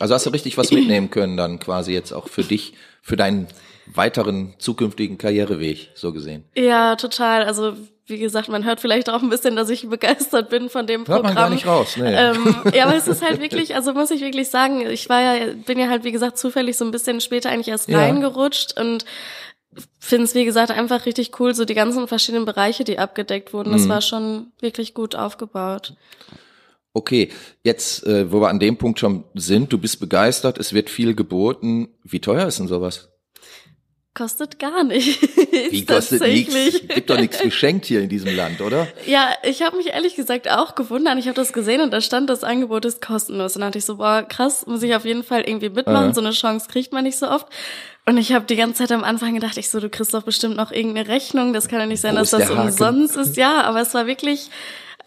Also 0.01 0.15
hast 0.15 0.27
du 0.27 0.31
richtig 0.31 0.59
was 0.59 0.73
mitnehmen 0.73 1.11
können 1.11 1.37
dann 1.37 1.61
quasi 1.61 1.93
jetzt 1.93 2.13
auch 2.13 2.29
für 2.29 2.43
dich, 2.43 2.75
für 3.03 3.17
deinen 3.17 3.47
weiteren 3.87 4.55
zukünftigen 4.59 5.19
Karriereweg, 5.19 5.91
so 5.95 6.13
gesehen. 6.13 6.45
Ja, 6.57 6.97
total. 6.97 7.45
Also 7.45 7.75
wie 8.07 8.19
gesagt, 8.19 8.49
man 8.49 8.65
hört 8.65 8.81
vielleicht 8.81 9.09
auch 9.09 9.23
ein 9.23 9.31
bisschen, 9.31 9.57
dass 9.57 9.71
ich 9.71 9.89
begeistert 9.89 10.51
bin 10.51 10.69
von 10.69 10.87
dem 10.87 11.05
Programm. 11.05 11.25
Hört 11.25 11.35
man 11.35 11.45
gar 11.45 11.51
nicht 11.51 11.67
raus, 11.67 11.97
nee. 11.97 12.13
Ähm, 12.13 12.57
ja, 12.75 12.87
aber 12.87 12.97
es 12.97 13.07
ist 13.07 13.23
halt 13.23 13.41
wirklich, 13.41 13.75
also 13.75 13.95
muss 13.95 14.11
ich 14.11 14.21
wirklich 14.21 14.49
sagen, 14.49 14.89
ich 14.91 15.09
war 15.09 15.21
ja, 15.21 15.53
bin 15.67 15.79
ja 15.79 15.89
halt, 15.89 16.05
wie 16.05 16.13
gesagt, 16.13 16.39
zufällig 16.39 16.77
so 16.77 16.85
ein 16.85 16.91
bisschen 16.91 17.21
später 17.21 17.51
eigentlich 17.51 17.69
erst 17.69 17.89
ja. 17.89 17.99
reingerutscht 17.99 18.79
und 18.79 19.05
finde 19.99 20.25
es, 20.25 20.35
wie 20.35 20.45
gesagt, 20.45 20.71
einfach 20.71 21.07
richtig 21.07 21.39
cool, 21.41 21.55
so 21.55 21.65
die 21.65 21.75
ganzen 21.75 22.09
verschiedenen 22.09 22.45
Bereiche, 22.45 22.85
die 22.85 22.99
abgedeckt 22.99 23.53
wurden. 23.53 23.73
Das 23.73 23.83
mhm. 23.83 23.89
war 23.89 24.01
schon 24.01 24.53
wirklich 24.61 24.95
gut 24.95 25.15
aufgebaut. 25.15 25.95
Okay, 26.95 27.31
jetzt, 27.63 28.07
äh, 28.07 28.31
wo 28.31 28.41
wir 28.41 28.49
an 28.49 28.59
dem 28.59 28.77
Punkt 28.77 28.99
schon 28.99 29.25
sind, 29.35 29.73
du 29.73 29.79
bist 29.79 29.99
begeistert, 29.99 30.59
es 30.59 30.75
wird 30.75 30.91
viel 30.91 31.15
geboten. 31.15 31.89
Wie 32.05 32.21
teuer 32.21 32.47
ist 32.47 32.59
denn 32.59 32.69
sowas? 32.69 33.12
Kostet 34.15 34.59
gar 34.59 34.85
nicht. 34.85 35.23
Wie 35.71 35.87
kostet 35.87 36.21
nichts? 36.21 36.55
Gibt 36.87 37.09
doch 37.09 37.19
nichts 37.19 37.39
geschenkt 37.39 37.87
hier 37.87 38.03
in 38.03 38.11
diesem 38.11 38.37
Land, 38.37 38.61
oder? 38.61 38.87
Ja, 39.07 39.31
ich 39.43 39.63
habe 39.63 39.79
mich 39.79 39.87
ehrlich 39.87 40.17
gesagt 40.17 40.51
auch 40.51 40.75
gewundert. 40.75 41.17
Ich 41.19 41.29
habe 41.29 41.35
das 41.35 41.55
gesehen 41.55 41.81
und 41.81 41.93
da 41.93 42.03
stand, 42.03 42.29
das 42.29 42.45
Angebot 42.45 42.85
ist 42.85 43.01
kostenlos. 43.01 43.57
Und 43.57 43.63
dann 43.63 43.71
dachte 43.71 43.79
ich 43.79 43.87
so, 43.87 43.97
boah, 43.97 44.23
krass, 44.23 44.67
muss 44.67 44.83
ich 44.83 44.95
auf 44.95 45.07
jeden 45.07 45.23
Fall 45.23 45.43
irgendwie 45.43 45.71
mitmachen. 45.71 46.11
Äh. 46.11 46.15
So 46.15 46.21
eine 46.21 46.33
Chance 46.33 46.67
kriegt 46.71 46.93
man 46.93 47.05
nicht 47.05 47.17
so 47.17 47.27
oft. 47.27 47.47
Und 48.05 48.19
ich 48.19 48.35
habe 48.35 48.45
die 48.45 48.57
ganze 48.57 48.83
Zeit 48.83 48.93
am 48.93 49.03
Anfang 49.03 49.33
gedacht, 49.33 49.57
ich 49.57 49.71
so, 49.71 49.81
du 49.81 49.89
kriegst 49.89 50.13
doch 50.13 50.25
bestimmt 50.25 50.57
noch 50.57 50.73
irgendeine 50.73 51.09
Rechnung. 51.09 51.55
Das 51.55 51.69
kann 51.69 51.81
ja 51.81 51.87
nicht 51.87 52.03
sein, 52.03 52.15
Wo 52.15 52.19
dass 52.19 52.31
das 52.31 52.51
umsonst 52.51 53.17
ist. 53.17 53.39
Ja, 53.39 53.63
aber 53.63 53.81
es 53.81 53.95
war 53.95 54.07
wirklich 54.07 54.51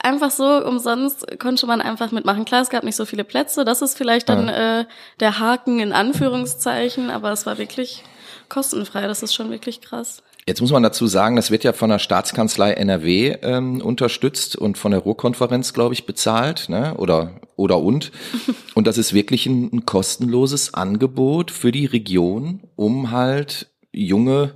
einfach 0.02 0.32
so 0.32 0.66
umsonst 0.66 1.40
konnte 1.40 1.68
man 1.68 1.80
einfach 1.80 2.12
mitmachen. 2.12 2.46
Klar, 2.46 2.64
es 2.64 2.70
gab 2.70 2.84
nicht 2.84 2.96
so 2.96 3.06
viele 3.06 3.24
Plätze. 3.24 3.66
Das 3.66 3.84
ist 3.84 3.98
vielleicht 3.98 4.30
dann 4.30 4.48
äh. 4.48 4.82
äh, 4.82 4.86
der 5.20 5.40
Haken 5.40 5.80
in 5.80 5.94
Anführungszeichen, 5.94 7.12
aber 7.12 7.32
es 7.32 7.46
war 7.46 7.60
wirklich 7.60 8.04
kostenfrei. 8.50 9.08
Das 9.08 9.24
ist 9.24 9.34
schon 9.34 9.50
wirklich 9.50 9.82
krass. 9.82 10.22
Jetzt 10.48 10.62
muss 10.62 10.72
man 10.72 10.84
dazu 10.84 11.08
sagen, 11.08 11.36
das 11.36 11.50
wird 11.50 11.64
ja 11.64 11.74
von 11.74 11.90
der 11.90 11.98
Staatskanzlei 11.98 12.74
NRW 12.74 13.38
ähm, 13.42 13.82
unterstützt 13.82 14.56
und 14.56 14.78
von 14.78 14.92
der 14.92 15.02
Ruhrkonferenz, 15.02 15.74
glaube 15.74 15.96
ich, 15.96 16.06
bezahlt, 16.06 16.70
ne? 16.70 16.96
Oder 16.98 17.40
oder 17.56 17.80
und. 17.80 18.12
Und 18.76 18.88
das 18.88 18.98
ist 18.98 19.14
wirklich 19.14 19.46
ein, 19.46 19.70
ein 19.72 19.86
kostenloses 19.86 20.74
Angebot 20.74 21.50
für 21.50 21.72
die 21.72 21.86
Region, 21.86 22.60
um 22.76 23.12
halt 23.12 23.70
junge 23.94 24.56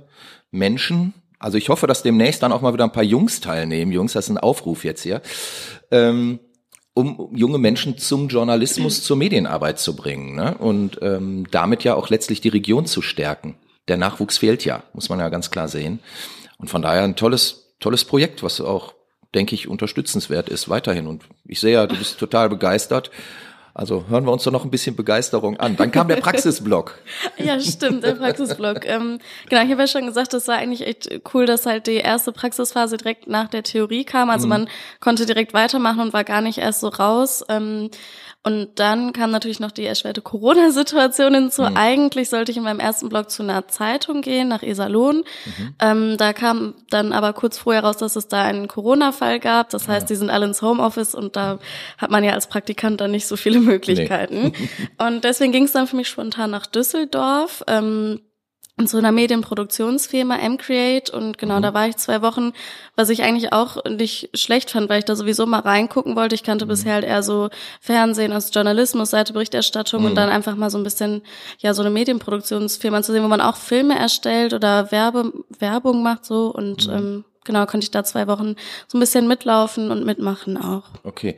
Menschen, 0.50 1.14
also 1.40 1.56
ich 1.56 1.70
hoffe, 1.70 1.86
dass 1.86 2.02
demnächst 2.02 2.42
dann 2.42 2.52
auch 2.52 2.60
mal 2.60 2.74
wieder 2.74 2.84
ein 2.84 2.92
paar 2.92 3.02
Jungs 3.02 3.40
teilnehmen. 3.40 3.92
Jungs, 3.92 4.12
das 4.12 4.26
ist 4.26 4.30
ein 4.30 4.38
Aufruf 4.38 4.84
jetzt 4.84 5.02
hier. 5.02 5.22
Ähm, 5.90 6.38
um 6.92 7.30
junge 7.34 7.56
Menschen 7.56 7.96
zum 7.96 8.28
Journalismus, 8.28 9.02
zur 9.02 9.16
Medienarbeit 9.16 9.78
zu 9.78 9.96
bringen 9.96 10.34
ne? 10.34 10.56
und 10.58 10.98
ähm, 11.00 11.46
damit 11.50 11.82
ja 11.82 11.94
auch 11.94 12.10
letztlich 12.10 12.42
die 12.42 12.48
Region 12.50 12.84
zu 12.84 13.00
stärken 13.00 13.56
der 13.88 13.96
Nachwuchs 13.96 14.38
fehlt 14.38 14.64
ja, 14.64 14.82
muss 14.92 15.08
man 15.08 15.18
ja 15.18 15.28
ganz 15.28 15.50
klar 15.50 15.68
sehen. 15.68 16.00
Und 16.58 16.68
von 16.68 16.82
daher 16.82 17.02
ein 17.02 17.16
tolles, 17.16 17.74
tolles 17.80 18.04
Projekt, 18.04 18.42
was 18.42 18.60
auch, 18.60 18.94
denke 19.34 19.54
ich, 19.54 19.68
unterstützenswert 19.68 20.48
ist 20.48 20.68
weiterhin. 20.68 21.06
Und 21.06 21.24
ich 21.44 21.60
sehe 21.60 21.72
ja, 21.72 21.86
du 21.86 21.96
bist 21.96 22.18
total 22.18 22.48
begeistert. 22.48 23.10
Also 23.72 24.06
hören 24.08 24.24
wir 24.24 24.32
uns 24.32 24.42
doch 24.42 24.52
noch 24.52 24.64
ein 24.64 24.70
bisschen 24.70 24.96
Begeisterung 24.96 25.58
an. 25.58 25.76
Dann 25.76 25.92
kam 25.92 26.08
der 26.08 26.16
Praxisblock. 26.20 26.98
ja, 27.38 27.58
stimmt, 27.60 28.04
der 28.04 28.14
Praxisblock. 28.14 28.84
ähm, 28.84 29.20
genau, 29.48 29.62
ich 29.62 29.70
habe 29.70 29.82
ja 29.82 29.86
schon 29.86 30.06
gesagt, 30.06 30.32
das 30.32 30.48
war 30.48 30.56
eigentlich 30.56 30.86
echt 30.86 31.08
cool, 31.32 31.46
dass 31.46 31.66
halt 31.66 31.86
die 31.86 31.94
erste 31.94 32.32
Praxisphase 32.32 32.96
direkt 32.96 33.28
nach 33.28 33.48
der 33.48 33.62
Theorie 33.62 34.04
kam. 34.04 34.28
Also 34.28 34.46
mhm. 34.46 34.50
man 34.50 34.68
konnte 34.98 35.24
direkt 35.24 35.54
weitermachen 35.54 36.00
und 36.00 36.12
war 36.12 36.24
gar 36.24 36.40
nicht 36.40 36.58
erst 36.58 36.80
so 36.80 36.88
raus. 36.88 37.44
Ähm, 37.48 37.90
und 38.42 38.78
dann 38.78 39.12
kam 39.12 39.30
natürlich 39.30 39.60
noch 39.60 39.70
die 39.70 39.84
erschwerte 39.84 40.22
Corona-Situation 40.22 41.34
hinzu. 41.34 41.62
Mhm. 41.62 41.76
Eigentlich 41.76 42.30
sollte 42.30 42.50
ich 42.50 42.56
in 42.56 42.62
meinem 42.62 42.80
ersten 42.80 43.10
Blog 43.10 43.30
zu 43.30 43.42
einer 43.42 43.68
Zeitung 43.68 44.22
gehen, 44.22 44.48
nach 44.48 44.62
Iserlohn. 44.62 45.24
Mhm. 45.44 45.74
Ähm, 45.78 46.16
da 46.16 46.32
kam 46.32 46.74
dann 46.88 47.12
aber 47.12 47.34
kurz 47.34 47.58
vorher 47.58 47.84
raus, 47.84 47.98
dass 47.98 48.16
es 48.16 48.28
da 48.28 48.42
einen 48.42 48.66
Corona-Fall 48.66 49.40
gab. 49.40 49.68
Das 49.68 49.88
heißt, 49.88 50.04
ja. 50.04 50.14
die 50.14 50.16
sind 50.16 50.30
alle 50.30 50.46
ins 50.46 50.62
Homeoffice 50.62 51.14
und 51.14 51.36
da 51.36 51.58
hat 51.98 52.10
man 52.10 52.24
ja 52.24 52.32
als 52.32 52.46
Praktikant 52.46 53.02
dann 53.02 53.10
nicht 53.10 53.26
so 53.26 53.36
viele 53.36 53.60
Möglichkeiten. 53.60 54.52
Nee. 54.58 54.68
und 55.06 55.24
deswegen 55.24 55.52
ging 55.52 55.64
es 55.64 55.72
dann 55.72 55.86
für 55.86 55.96
mich 55.96 56.08
spontan 56.08 56.50
nach 56.50 56.64
Düsseldorf. 56.64 57.62
Ähm, 57.66 58.20
zu 58.86 58.98
einer 58.98 59.12
Medienproduktionsfirma 59.12 60.36
M-Create 60.36 61.10
und 61.10 61.38
genau 61.38 61.58
mhm. 61.58 61.62
da 61.62 61.74
war 61.74 61.88
ich 61.88 61.96
zwei 61.96 62.22
Wochen, 62.22 62.52
was 62.96 63.08
ich 63.08 63.22
eigentlich 63.22 63.52
auch 63.52 63.84
nicht 63.84 64.30
schlecht 64.34 64.70
fand, 64.70 64.88
weil 64.88 65.00
ich 65.00 65.04
da 65.04 65.16
sowieso 65.16 65.46
mal 65.46 65.60
reingucken 65.60 66.16
wollte. 66.16 66.34
Ich 66.34 66.42
kannte 66.42 66.64
mhm. 66.64 66.70
bisher 66.70 66.94
halt 66.94 67.04
eher 67.04 67.22
so 67.22 67.50
Fernsehen 67.80 68.32
als 68.32 68.50
Journalismus, 68.54 69.10
Seite 69.10 69.32
Berichterstattung 69.32 70.02
mhm. 70.02 70.08
und 70.08 70.14
dann 70.14 70.28
einfach 70.28 70.56
mal 70.56 70.70
so 70.70 70.78
ein 70.78 70.84
bisschen 70.84 71.22
ja 71.58 71.74
so 71.74 71.82
eine 71.82 71.90
Medienproduktionsfirma 71.90 73.02
zu 73.02 73.12
sehen, 73.12 73.24
wo 73.24 73.28
man 73.28 73.40
auch 73.40 73.56
Filme 73.56 73.98
erstellt 73.98 74.52
oder 74.52 74.90
Werbe, 74.92 75.32
Werbung 75.58 76.02
macht 76.02 76.24
so 76.24 76.52
und 76.52 76.86
mhm. 76.86 76.94
ähm, 76.94 77.24
genau 77.44 77.66
konnte 77.66 77.84
ich 77.84 77.90
da 77.90 78.04
zwei 78.04 78.26
Wochen 78.26 78.56
so 78.86 78.98
ein 78.98 79.00
bisschen 79.00 79.28
mitlaufen 79.28 79.90
und 79.90 80.04
mitmachen 80.04 80.56
auch. 80.56 80.84
Okay. 81.04 81.36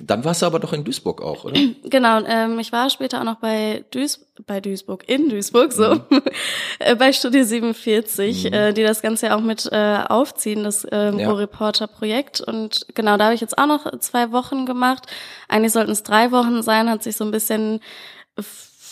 Dann 0.00 0.24
warst 0.24 0.42
du 0.42 0.46
aber 0.46 0.58
doch 0.58 0.72
in 0.72 0.84
Duisburg 0.84 1.20
auch, 1.20 1.44
oder? 1.44 1.60
Genau, 1.84 2.24
ähm, 2.24 2.58
ich 2.58 2.72
war 2.72 2.88
später 2.88 3.20
auch 3.20 3.24
noch 3.24 3.36
bei, 3.36 3.84
Duis 3.90 4.26
bei 4.46 4.60
Duisburg, 4.60 5.08
in 5.08 5.28
Duisburg, 5.28 5.72
so, 5.72 5.94
mhm. 5.94 6.22
Äh, 6.78 6.96
bei 6.96 7.12
Studie 7.12 7.44
47, 7.44 8.44
mhm. 8.44 8.52
äh, 8.52 8.72
die 8.72 8.82
das 8.82 9.02
Ganze 9.02 9.26
ja 9.26 9.36
auch 9.36 9.40
mit 9.40 9.68
äh, 9.70 9.98
aufziehen, 10.08 10.64
das 10.64 10.86
ähm, 10.90 11.18
ja. 11.18 11.30
Reporter-Projekt. 11.30 12.40
Und 12.40 12.86
genau, 12.94 13.16
da 13.16 13.26
habe 13.26 13.34
ich 13.34 13.40
jetzt 13.40 13.58
auch 13.58 13.66
noch 13.66 13.98
zwei 13.98 14.32
Wochen 14.32 14.66
gemacht. 14.66 15.06
Eigentlich 15.48 15.72
sollten 15.72 15.92
es 15.92 16.02
drei 16.02 16.32
Wochen 16.32 16.62
sein, 16.62 16.90
hat 16.90 17.02
sich 17.02 17.16
so 17.16 17.24
ein 17.24 17.30
bisschen 17.30 17.80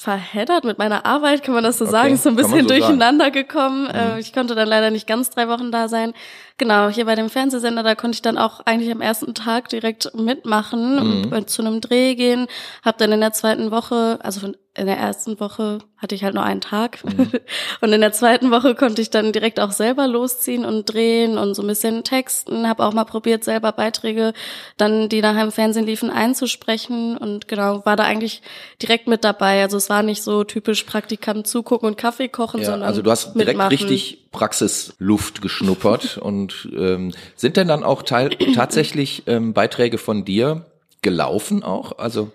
verheddert 0.00 0.64
mit 0.64 0.78
meiner 0.78 1.04
Arbeit, 1.04 1.42
kann 1.42 1.52
man 1.52 1.62
das 1.62 1.76
so 1.76 1.84
okay, 1.84 1.92
sagen, 1.92 2.14
ist 2.14 2.22
so 2.22 2.30
ein 2.30 2.36
bisschen 2.36 2.62
so 2.62 2.68
durcheinander 2.68 3.26
sagen. 3.26 3.34
gekommen. 3.34 3.84
Mhm. 3.84 4.18
Ich 4.18 4.32
konnte 4.32 4.54
dann 4.54 4.66
leider 4.66 4.90
nicht 4.90 5.06
ganz 5.06 5.28
drei 5.28 5.46
Wochen 5.48 5.70
da 5.70 5.88
sein. 5.88 6.14
Genau, 6.60 6.90
hier 6.90 7.06
bei 7.06 7.14
dem 7.14 7.30
Fernsehsender, 7.30 7.82
da 7.82 7.94
konnte 7.94 8.16
ich 8.16 8.20
dann 8.20 8.36
auch 8.36 8.60
eigentlich 8.66 8.92
am 8.92 9.00
ersten 9.00 9.32
Tag 9.32 9.70
direkt 9.70 10.14
mitmachen 10.14 11.22
mhm. 11.22 11.32
und 11.32 11.48
zu 11.48 11.62
einem 11.62 11.80
Dreh 11.80 12.14
gehen. 12.14 12.48
Hab 12.84 12.98
dann 12.98 13.12
in 13.12 13.20
der 13.20 13.32
zweiten 13.32 13.70
Woche, 13.70 14.18
also 14.22 14.52
in 14.76 14.86
der 14.86 14.98
ersten 14.98 15.40
Woche 15.40 15.78
hatte 15.96 16.14
ich 16.14 16.22
halt 16.22 16.34
nur 16.34 16.44
einen 16.44 16.60
Tag. 16.60 17.04
Mhm. 17.04 17.32
Und 17.80 17.92
in 17.92 18.00
der 18.00 18.12
zweiten 18.12 18.50
Woche 18.50 18.74
konnte 18.74 19.02
ich 19.02 19.10
dann 19.10 19.32
direkt 19.32 19.58
auch 19.58 19.72
selber 19.72 20.06
losziehen 20.06 20.64
und 20.64 20.84
drehen 20.84 21.38
und 21.38 21.54
so 21.54 21.62
ein 21.62 21.66
bisschen 21.66 22.04
texten. 22.04 22.68
Habe 22.68 22.84
auch 22.84 22.94
mal 22.94 23.04
probiert, 23.04 23.42
selber 23.44 23.72
Beiträge, 23.72 24.32
dann 24.76 25.08
die 25.08 25.20
nachher 25.20 25.42
im 25.42 25.52
Fernsehen 25.52 25.86
liefen, 25.86 26.08
einzusprechen. 26.08 27.16
Und 27.18 27.48
genau, 27.48 27.84
war 27.84 27.96
da 27.96 28.04
eigentlich 28.04 28.42
direkt 28.80 29.08
mit 29.08 29.24
dabei. 29.24 29.62
Also 29.62 29.76
es 29.76 29.90
war 29.90 30.02
nicht 30.02 30.22
so 30.22 30.44
typisch 30.44 30.84
Praktikant 30.84 31.46
zugucken 31.46 31.88
und 31.88 31.98
Kaffee 31.98 32.28
kochen, 32.28 32.60
ja, 32.60 32.66
sondern 32.66 32.88
Also 32.88 33.02
du 33.02 33.10
hast 33.10 33.34
direkt 33.34 33.58
mitmachen. 33.58 33.76
richtig 33.76 34.29
Praxisluft 34.32 35.42
geschnuppert. 35.42 36.18
und 36.22 36.68
ähm, 36.76 37.12
sind 37.36 37.56
denn 37.56 37.68
dann 37.68 37.84
auch 37.84 38.02
teil 38.02 38.30
tatsächlich 38.54 39.24
ähm, 39.26 39.52
Beiträge 39.52 39.98
von 39.98 40.24
dir 40.24 40.66
gelaufen 41.02 41.62
auch? 41.62 41.98
Also 41.98 42.30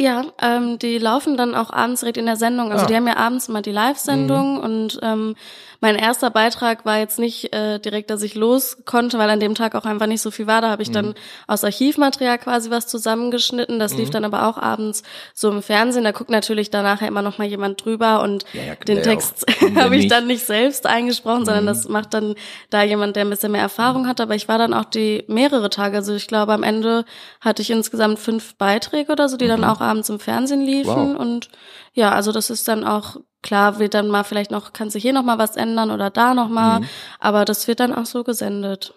ja, 0.00 0.26
ähm, 0.40 0.78
die 0.78 0.96
laufen 0.96 1.36
dann 1.36 1.56
auch 1.56 1.70
abends 1.70 2.00
direkt 2.00 2.18
in 2.18 2.26
der 2.26 2.36
Sendung. 2.36 2.70
Also 2.70 2.84
ah. 2.84 2.88
die 2.88 2.94
haben 2.94 3.08
ja 3.08 3.16
abends 3.16 3.48
immer 3.48 3.62
die 3.62 3.72
Live-Sendung 3.72 4.58
mhm. 4.58 4.60
und 4.60 5.00
ähm, 5.02 5.34
mein 5.80 5.94
erster 5.94 6.30
Beitrag 6.30 6.84
war 6.84 6.98
jetzt 6.98 7.18
nicht 7.20 7.52
äh, 7.52 7.78
direkt, 7.78 8.10
dass 8.10 8.22
ich 8.22 8.34
los 8.34 8.78
konnte, 8.84 9.18
weil 9.18 9.30
an 9.30 9.38
dem 9.38 9.54
Tag 9.54 9.76
auch 9.76 9.84
einfach 9.84 10.06
nicht 10.06 10.22
so 10.22 10.32
viel 10.32 10.48
war. 10.48 10.60
Da 10.60 10.70
habe 10.70 10.82
ich 10.82 10.88
mhm. 10.88 10.94
dann 10.94 11.14
aus 11.46 11.62
Archivmaterial 11.62 12.38
quasi 12.38 12.70
was 12.70 12.88
zusammengeschnitten. 12.88 13.78
Das 13.78 13.92
mhm. 13.92 13.98
lief 14.00 14.10
dann 14.10 14.24
aber 14.24 14.48
auch 14.48 14.58
abends 14.58 15.04
so 15.34 15.48
im 15.50 15.62
Fernsehen. 15.62 16.02
Da 16.02 16.10
guckt 16.10 16.30
natürlich 16.30 16.70
danach 16.70 17.00
immer 17.02 17.22
noch 17.22 17.38
mal 17.38 17.46
jemand 17.46 17.84
drüber 17.84 18.22
und 18.22 18.44
ja, 18.52 18.62
ja, 18.62 18.74
den 18.74 19.02
Text 19.02 19.46
habe 19.76 19.96
ich 19.96 20.08
dann 20.08 20.26
nicht 20.26 20.44
selbst 20.44 20.84
eingesprochen, 20.84 21.44
sondern 21.44 21.64
mhm. 21.64 21.68
das 21.68 21.88
macht 21.88 22.12
dann 22.12 22.34
da 22.70 22.82
jemand, 22.82 23.14
der 23.14 23.24
ein 23.24 23.30
bisschen 23.30 23.52
mehr 23.52 23.62
Erfahrung 23.62 24.08
hat. 24.08 24.20
Aber 24.20 24.34
ich 24.34 24.48
war 24.48 24.58
dann 24.58 24.74
auch 24.74 24.84
die 24.84 25.24
mehrere 25.28 25.70
Tage. 25.70 25.96
Also 25.98 26.14
ich 26.14 26.26
glaube, 26.26 26.54
am 26.54 26.64
Ende 26.64 27.04
hatte 27.40 27.62
ich 27.62 27.70
insgesamt 27.70 28.18
fünf 28.18 28.56
Beiträge 28.56 29.12
oder 29.12 29.28
so, 29.28 29.36
die 29.36 29.46
dann 29.46 29.60
mhm. 29.60 29.68
auch 29.68 29.80
abends 29.80 30.08
im 30.08 30.18
Fernsehen 30.18 30.62
liefen. 30.62 31.14
Wow. 31.14 31.20
Und 31.20 31.50
ja, 31.92 32.10
also 32.10 32.32
das 32.32 32.50
ist 32.50 32.66
dann 32.66 32.84
auch 32.84 33.16
Klar 33.42 33.78
wird 33.78 33.94
dann 33.94 34.08
mal 34.08 34.24
vielleicht 34.24 34.50
noch, 34.50 34.72
kann 34.72 34.90
sich 34.90 35.02
hier 35.02 35.12
noch 35.12 35.22
mal 35.22 35.38
was 35.38 35.56
ändern 35.56 35.90
oder 35.90 36.10
da 36.10 36.34
noch 36.34 36.48
mal, 36.48 36.80
mhm. 36.80 36.88
aber 37.20 37.44
das 37.44 37.68
wird 37.68 37.80
dann 37.80 37.94
auch 37.94 38.06
so 38.06 38.24
gesendet. 38.24 38.94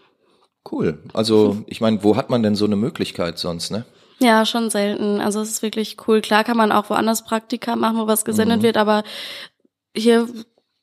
Cool. 0.69 1.00
Also 1.13 1.63
ich 1.67 1.81
meine, 1.81 2.03
wo 2.03 2.15
hat 2.15 2.29
man 2.29 2.43
denn 2.43 2.55
so 2.55 2.65
eine 2.65 2.75
Möglichkeit 2.75 3.38
sonst, 3.38 3.71
ne? 3.71 3.86
Ja, 4.19 4.45
schon 4.45 4.69
selten. 4.69 5.19
Also 5.19 5.41
es 5.41 5.50
ist 5.50 5.63
wirklich 5.63 5.98
cool. 6.07 6.21
Klar 6.21 6.43
kann 6.43 6.57
man 6.57 6.71
auch 6.71 6.89
woanders 6.91 7.24
Praktika 7.25 7.75
machen, 7.75 7.98
wo 7.98 8.07
was 8.07 8.25
gesendet 8.25 8.60
mhm. 8.60 8.63
wird, 8.63 8.77
aber 8.77 9.03
hier 9.95 10.27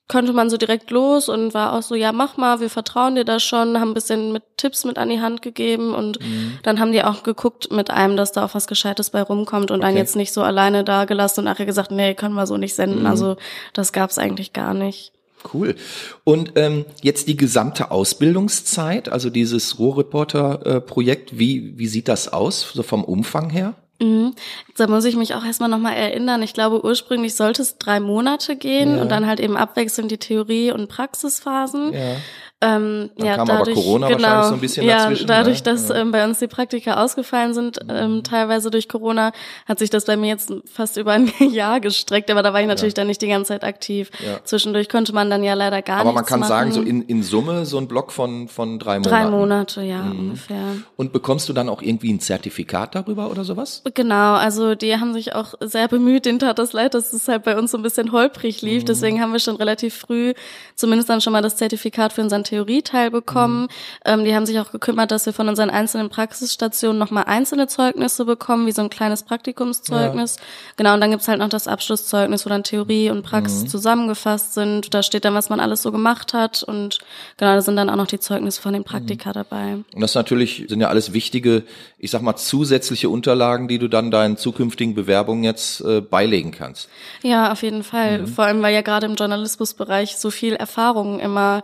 konnte 0.09 0.33
man 0.33 0.49
so 0.49 0.57
direkt 0.57 0.89
los 0.91 1.29
und 1.29 1.53
war 1.53 1.73
auch 1.73 1.83
so, 1.83 1.95
ja, 1.95 2.11
mach 2.11 2.35
mal, 2.35 2.59
wir 2.59 2.69
vertrauen 2.69 3.15
dir 3.15 3.23
da 3.23 3.39
schon, 3.39 3.79
haben 3.79 3.91
ein 3.91 3.93
bisschen 3.93 4.33
mit 4.33 4.43
Tipps 4.57 4.83
mit 4.83 4.97
an 4.97 5.07
die 5.07 5.21
Hand 5.21 5.41
gegeben 5.43 5.93
und 5.93 6.19
mhm. 6.19 6.57
dann 6.63 6.79
haben 6.79 6.91
die 6.91 7.03
auch 7.03 7.23
geguckt 7.23 7.71
mit 7.71 7.91
einem, 7.91 8.17
dass 8.17 8.31
da 8.31 8.43
auch 8.43 8.55
was 8.55 8.67
Gescheites 8.67 9.11
bei 9.11 9.21
rumkommt 9.21 9.69
und 9.69 9.77
okay. 9.77 9.87
dann 9.87 9.95
jetzt 9.95 10.15
nicht 10.15 10.33
so 10.33 10.41
alleine 10.41 10.83
da 10.83 11.05
gelassen 11.05 11.41
und 11.41 11.45
nachher 11.45 11.67
gesagt, 11.67 11.91
nee, 11.91 12.15
können 12.15 12.33
wir 12.33 12.47
so 12.47 12.57
nicht 12.57 12.73
senden. 12.73 13.01
Mhm. 13.01 13.05
Also 13.05 13.37
das 13.73 13.93
gab's 13.93 14.17
eigentlich 14.17 14.51
gar 14.51 14.73
nicht. 14.73 15.13
Cool. 15.53 15.75
Und 16.23 16.53
ähm, 16.55 16.85
jetzt 17.01 17.27
die 17.27 17.37
gesamte 17.37 17.91
Ausbildungszeit, 17.91 19.09
also 19.09 19.29
dieses 19.29 19.79
Rohrreporter-Projekt, 19.79 21.37
wie, 21.37 21.77
wie 21.77 21.87
sieht 21.87 22.07
das 22.07 22.33
aus, 22.33 22.71
so 22.73 22.83
vom 22.83 23.03
Umfang 23.03 23.49
her? 23.51 23.75
Mhm. 23.99 24.33
Da 24.77 24.87
muss 24.87 25.05
ich 25.05 25.15
mich 25.15 25.35
auch 25.35 25.43
erstmal 25.43 25.69
nochmal 25.69 25.95
erinnern. 25.95 26.41
Ich 26.41 26.53
glaube, 26.53 26.83
ursprünglich 26.83 27.35
sollte 27.35 27.61
es 27.61 27.77
drei 27.77 27.99
Monate 27.99 28.55
gehen 28.55 28.95
ja. 28.95 29.01
und 29.01 29.09
dann 29.09 29.27
halt 29.27 29.39
eben 29.39 29.57
abwechselnd 29.57 30.09
die 30.11 30.17
Theorie- 30.17 30.71
und 30.71 30.87
Praxisphasen. 30.87 31.93
Ja. 31.93 32.15
Ähm, 32.61 33.09
Dann 33.15 33.25
ja, 33.25 33.35
kam 33.37 33.47
dadurch, 33.47 33.69
aber 33.69 33.81
Corona 33.85 34.07
genau, 34.09 34.21
wahrscheinlich 34.21 34.47
so 34.47 34.53
ein 34.53 34.59
bisschen 34.59 34.85
ja, 34.85 34.97
dazwischen. 34.97 35.27
Dadurch, 35.27 35.59
ne? 35.59 35.63
dass 35.63 35.89
ähm, 35.91 36.11
bei 36.11 36.25
uns 36.25 36.39
die 36.39 36.47
Praktika 36.47 37.01
ausgefallen 37.01 37.53
sind, 37.53 37.79
ähm, 37.87 38.15
mhm. 38.15 38.23
teilweise 38.23 38.69
durch 38.69 38.89
Corona, 38.89 39.31
hat 39.65 39.79
sich 39.79 39.89
das 39.89 40.05
bei 40.05 40.17
mir 40.17 40.27
jetzt 40.27 40.51
fast 40.65 40.97
über 40.97 41.13
ein 41.13 41.31
Jahr 41.39 41.79
gestreckt. 41.79 42.29
Aber 42.29 42.43
da 42.43 42.51
war 42.51 42.59
ich 42.59 42.67
natürlich 42.67 42.93
ja. 42.93 43.01
dann 43.01 43.07
nicht 43.07 43.21
die 43.21 43.29
ganze 43.29 43.49
Zeit 43.49 43.63
aktiv. 43.63 44.11
Ja. 44.19 44.43
Zwischendurch 44.43 44.89
konnte 44.89 45.13
man 45.13 45.29
dann 45.29 45.41
ja 45.41 45.53
leider 45.53 45.81
gar 45.81 45.99
aber 45.99 46.11
nichts 46.11 46.19
Aber 46.19 46.21
man 46.21 46.25
kann 46.25 46.39
machen. 46.41 46.71
sagen, 46.71 46.71
so 46.73 46.81
in, 46.81 47.01
in 47.03 47.23
Summe 47.23 47.65
so 47.65 47.77
ein 47.77 47.87
Block 47.87 48.11
von, 48.11 48.49
von 48.49 48.77
drei 48.77 48.99
Monaten. 48.99 49.09
Drei 49.09 49.29
Monate, 49.29 49.81
ja, 49.83 50.01
mhm. 50.01 50.19
ungefähr. 50.19 50.65
Und 50.97 51.13
bekommst 51.13 51.47
du 51.47 51.53
dann 51.53 51.69
auch 51.69 51.81
irgendwie 51.81 52.11
ein 52.11 52.19
Zertifikat 52.19 52.93
darüber 52.93 53.31
oder 53.31 53.45
sowas? 53.45 53.83
Genau, 53.93 54.33
also 54.33 54.75
die 54.75 54.97
haben 54.97 55.13
sich 55.13 55.33
auch 55.33 55.53
sehr 55.61 55.87
bemüht. 55.87 56.25
Den 56.25 56.39
tat 56.39 56.59
das 56.59 56.73
leid, 56.73 56.93
dass 56.93 57.13
es 57.13 57.29
halt 57.29 57.43
bei 57.43 57.57
uns 57.57 57.71
so 57.71 57.77
ein 57.77 57.83
bisschen 57.83 58.11
holprig 58.11 58.61
lief. 58.61 58.81
Mhm. 58.81 58.87
Deswegen 58.87 59.21
haben 59.21 59.31
wir 59.31 59.39
schon 59.39 59.55
relativ 59.55 59.95
früh 59.95 60.33
zumindest 60.75 61.09
dann 61.09 61.21
schon 61.21 61.31
mal 61.31 61.41
das 61.41 61.55
Zertifikat 61.55 62.11
für 62.11 62.21
unseren 62.21 62.43
Theorieteil 62.49 63.11
bekommen. 63.11 63.63
Mhm. 63.63 63.67
Ähm, 64.05 64.25
die 64.25 64.35
haben 64.35 64.45
sich 64.45 64.59
auch 64.59 64.71
gekümmert, 64.71 65.11
dass 65.11 65.25
wir 65.25 65.33
von 65.33 65.47
unseren 65.47 65.69
einzelnen 65.69 66.09
Praxisstationen 66.09 66.97
nochmal 66.97 67.25
einzelne 67.25 67.67
Zeugnisse 67.67 68.25
bekommen, 68.25 68.65
wie 68.65 68.71
so 68.71 68.81
ein 68.81 68.89
kleines 68.89 69.23
Praktikumszeugnis. 69.23 70.37
Ja. 70.37 70.43
Genau, 70.77 70.93
und 70.95 71.01
dann 71.01 71.11
gibt's 71.11 71.27
halt 71.27 71.39
noch 71.39 71.49
das 71.49 71.67
Abschlusszeugnis, 71.67 72.45
wo 72.45 72.49
dann 72.49 72.63
Theorie 72.63 73.09
und 73.09 73.23
Praxis 73.23 73.63
mhm. 73.63 73.67
zusammengefasst 73.67 74.53
sind. 74.53 74.93
Da 74.93 75.03
steht 75.03 75.25
dann, 75.25 75.33
was 75.33 75.49
man 75.49 75.59
alles 75.59 75.81
so 75.81 75.91
gemacht 75.91 76.33
hat. 76.33 76.63
Und 76.63 76.99
genau, 77.37 77.53
da 77.53 77.61
sind 77.61 77.75
dann 77.75 77.89
auch 77.89 77.95
noch 77.95 78.07
die 78.07 78.19
Zeugnisse 78.19 78.61
von 78.61 78.73
den 78.73 78.83
Praktika 78.83 79.29
mhm. 79.29 79.33
dabei. 79.33 79.73
Und 79.93 80.01
das 80.01 80.15
natürlich 80.15 80.65
sind 80.67 80.81
ja 80.81 80.87
alles 80.87 81.13
wichtige, 81.13 81.63
ich 81.97 82.11
sag 82.11 82.21
mal, 82.21 82.35
zusätzliche 82.35 83.09
Unterlagen, 83.09 83.67
die 83.67 83.77
du 83.77 83.87
dann 83.87 84.11
deinen 84.11 84.37
zukünftigen 84.37 84.95
Bewerbungen 84.95 85.43
jetzt 85.43 85.81
äh, 85.81 86.01
beilegen 86.01 86.51
kannst. 86.51 86.89
Ja, 87.21 87.51
auf 87.51 87.61
jeden 87.61 87.83
Fall. 87.83 88.19
Mhm. 88.19 88.27
Vor 88.27 88.45
allem, 88.45 88.61
weil 88.61 88.73
ja 88.73 88.81
gerade 88.81 89.05
im 89.05 89.15
Journalismusbereich 89.15 90.17
so 90.17 90.31
viel 90.31 90.55
Erfahrung 90.55 91.19
immer 91.19 91.61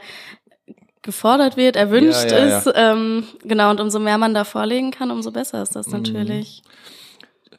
gefordert 1.06 1.56
wird, 1.56 1.78
erwünscht 1.78 2.30
ja, 2.32 2.46
ja, 2.46 2.58
ist. 2.58 2.70
Ähm, 2.76 3.24
genau, 3.44 3.70
und 3.70 3.80
umso 3.80 4.00
mehr 4.00 4.18
man 4.18 4.34
da 4.34 4.44
vorlegen 4.44 4.92
kann, 4.92 5.12
umso 5.12 5.32
besser 5.32 5.62
ist 5.62 5.76
das 5.76 5.88
mhm. 5.88 5.94
natürlich. 5.94 6.64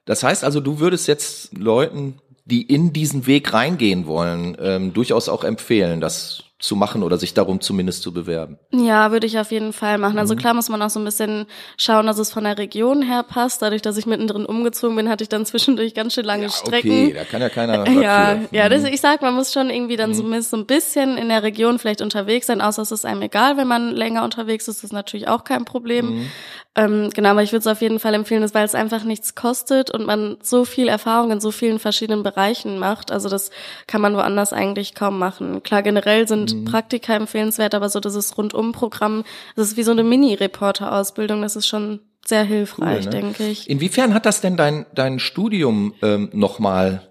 Das 0.05 0.23
heißt 0.23 0.45
also, 0.45 0.61
du 0.61 0.79
würdest 0.79 1.09
jetzt 1.09 1.57
Leuten, 1.57 2.19
die 2.45 2.63
in 2.63 2.93
diesen 2.93 3.27
Weg 3.27 3.53
reingehen 3.53 4.07
wollen, 4.07 4.57
ähm, 4.61 4.93
durchaus 4.93 5.29
auch 5.29 5.45
empfehlen, 5.45 6.01
das 6.01 6.45
zu 6.59 6.75
machen 6.75 7.03
oder 7.03 7.19
sich 7.19 7.35
darum 7.35 7.61
zumindest 7.61 8.03
zu 8.03 8.15
bewerben. 8.15 8.59
Ja, 8.73 9.13
würde 9.13 9.27
ich 9.27 9.39
auf 9.39 9.51
jeden 9.51 9.75
Fall 9.75 9.99
machen. 9.99 10.19
Also 10.19 10.35
mhm. 10.35 10.39
klar 10.39 10.55
muss 10.55 10.71
man 10.71 10.81
auch 10.81 10.89
so 10.89 10.99
ein 10.99 11.05
bisschen 11.05 11.45
schauen, 11.77 12.07
dass 12.07 12.19
es 12.19 12.33
von 12.33 12.45
der 12.45 12.57
Region 12.57 13.03
her 13.03 13.23
passt. 13.23 13.61
Dadurch, 13.61 13.83
dass 13.83 13.99
ich 13.99 14.07
mittendrin 14.07 14.47
umgezogen 14.47 14.97
bin, 14.97 15.11
hatte 15.11 15.23
ich 15.23 15.29
dann 15.29 15.45
zwischendurch 15.45 15.93
ganz 15.93 16.15
schön 16.15 16.25
lange 16.25 16.45
ja, 16.45 16.49
Strecken. 16.49 17.09
Okay, 17.09 17.13
da 17.13 17.25
kann 17.25 17.43
ja 17.43 17.49
keiner. 17.51 17.87
Ja, 17.91 18.39
ja, 18.53 18.65
mhm. 18.67 18.71
das, 18.71 18.85
ich 18.85 19.03
sag, 19.03 19.21
man 19.21 19.35
muss 19.35 19.53
schon 19.53 19.69
irgendwie 19.69 19.97
dann 19.97 20.11
mhm. 20.11 20.15
zumindest 20.15 20.51
so 20.51 20.57
ein 20.57 20.65
bisschen 20.65 21.19
in 21.19 21.29
der 21.29 21.43
Region 21.43 21.79
vielleicht 21.79 22.01
unterwegs 22.01 22.47
sein, 22.47 22.63
außer 22.63 22.81
es 22.81 22.91
ist 22.91 23.05
einem 23.05 23.21
egal, 23.23 23.59
wenn 23.59 23.69
man 23.69 23.91
länger 23.91 24.25
unterwegs 24.25 24.67
ist, 24.67 24.83
ist 24.83 24.95
natürlich 24.95 25.29
auch 25.29 25.45
kein 25.45 25.67
Problem. 25.67 26.07
Mhm. 26.07 26.31
Ähm, 26.77 27.09
genau, 27.15 27.31
aber 27.31 27.43
ich 27.43 27.53
würde 27.53 27.61
es 27.61 27.67
auf 27.67 27.81
jeden 27.81 27.99
Fall 27.99 28.13
empfehlen, 28.13 28.47
weil 28.53 28.65
es 28.65 28.75
einfach 28.75 29.03
nichts 29.03 29.35
kostet 29.35 29.91
und 29.91 30.05
man 30.05 30.37
so 30.43 30.67
viel 30.67 30.89
Erfahrung 30.89 31.31
in 31.31 31.41
so 31.41 31.51
vielen 31.51 31.79
verschiedenen 31.79 32.23
Bereichen 32.23 32.79
macht. 32.79 33.11
Also 33.11 33.31
das 33.31 33.51
kann 33.87 34.03
man 34.03 34.15
woanders 34.15 34.53
eigentlich 34.53 34.95
kaum 34.95 35.19
machen. 35.19 35.63
Klar, 35.63 35.83
generell 35.83 36.29
sind 36.29 36.46
mhm. 36.55 36.65
Praktika 36.65 37.15
empfehlenswert, 37.15 37.75
aber 37.75 37.89
so 37.89 38.01
dieses 38.01 38.37
Rundum-Programm, 38.37 39.25
das 39.55 39.69
ist 39.69 39.77
wie 39.77 39.83
so 39.83 39.93
eine 39.93 40.05
Mini-Reporter-Ausbildung, 40.05 41.43
das 41.43 41.57
ist 41.57 41.67
schon 41.67 42.01
sehr 42.25 42.45
hilfreich, 42.45 43.07
cool, 43.07 43.13
ne? 43.13 43.21
denke 43.23 43.47
ich. 43.47 43.71
Inwiefern 43.71 44.15
hat 44.15 44.27
das 44.27 44.41
denn 44.41 44.57
dein, 44.57 44.87
dein 44.95 45.19
Studium 45.19 45.95
ähm, 46.03 46.31
nochmal 46.33 47.03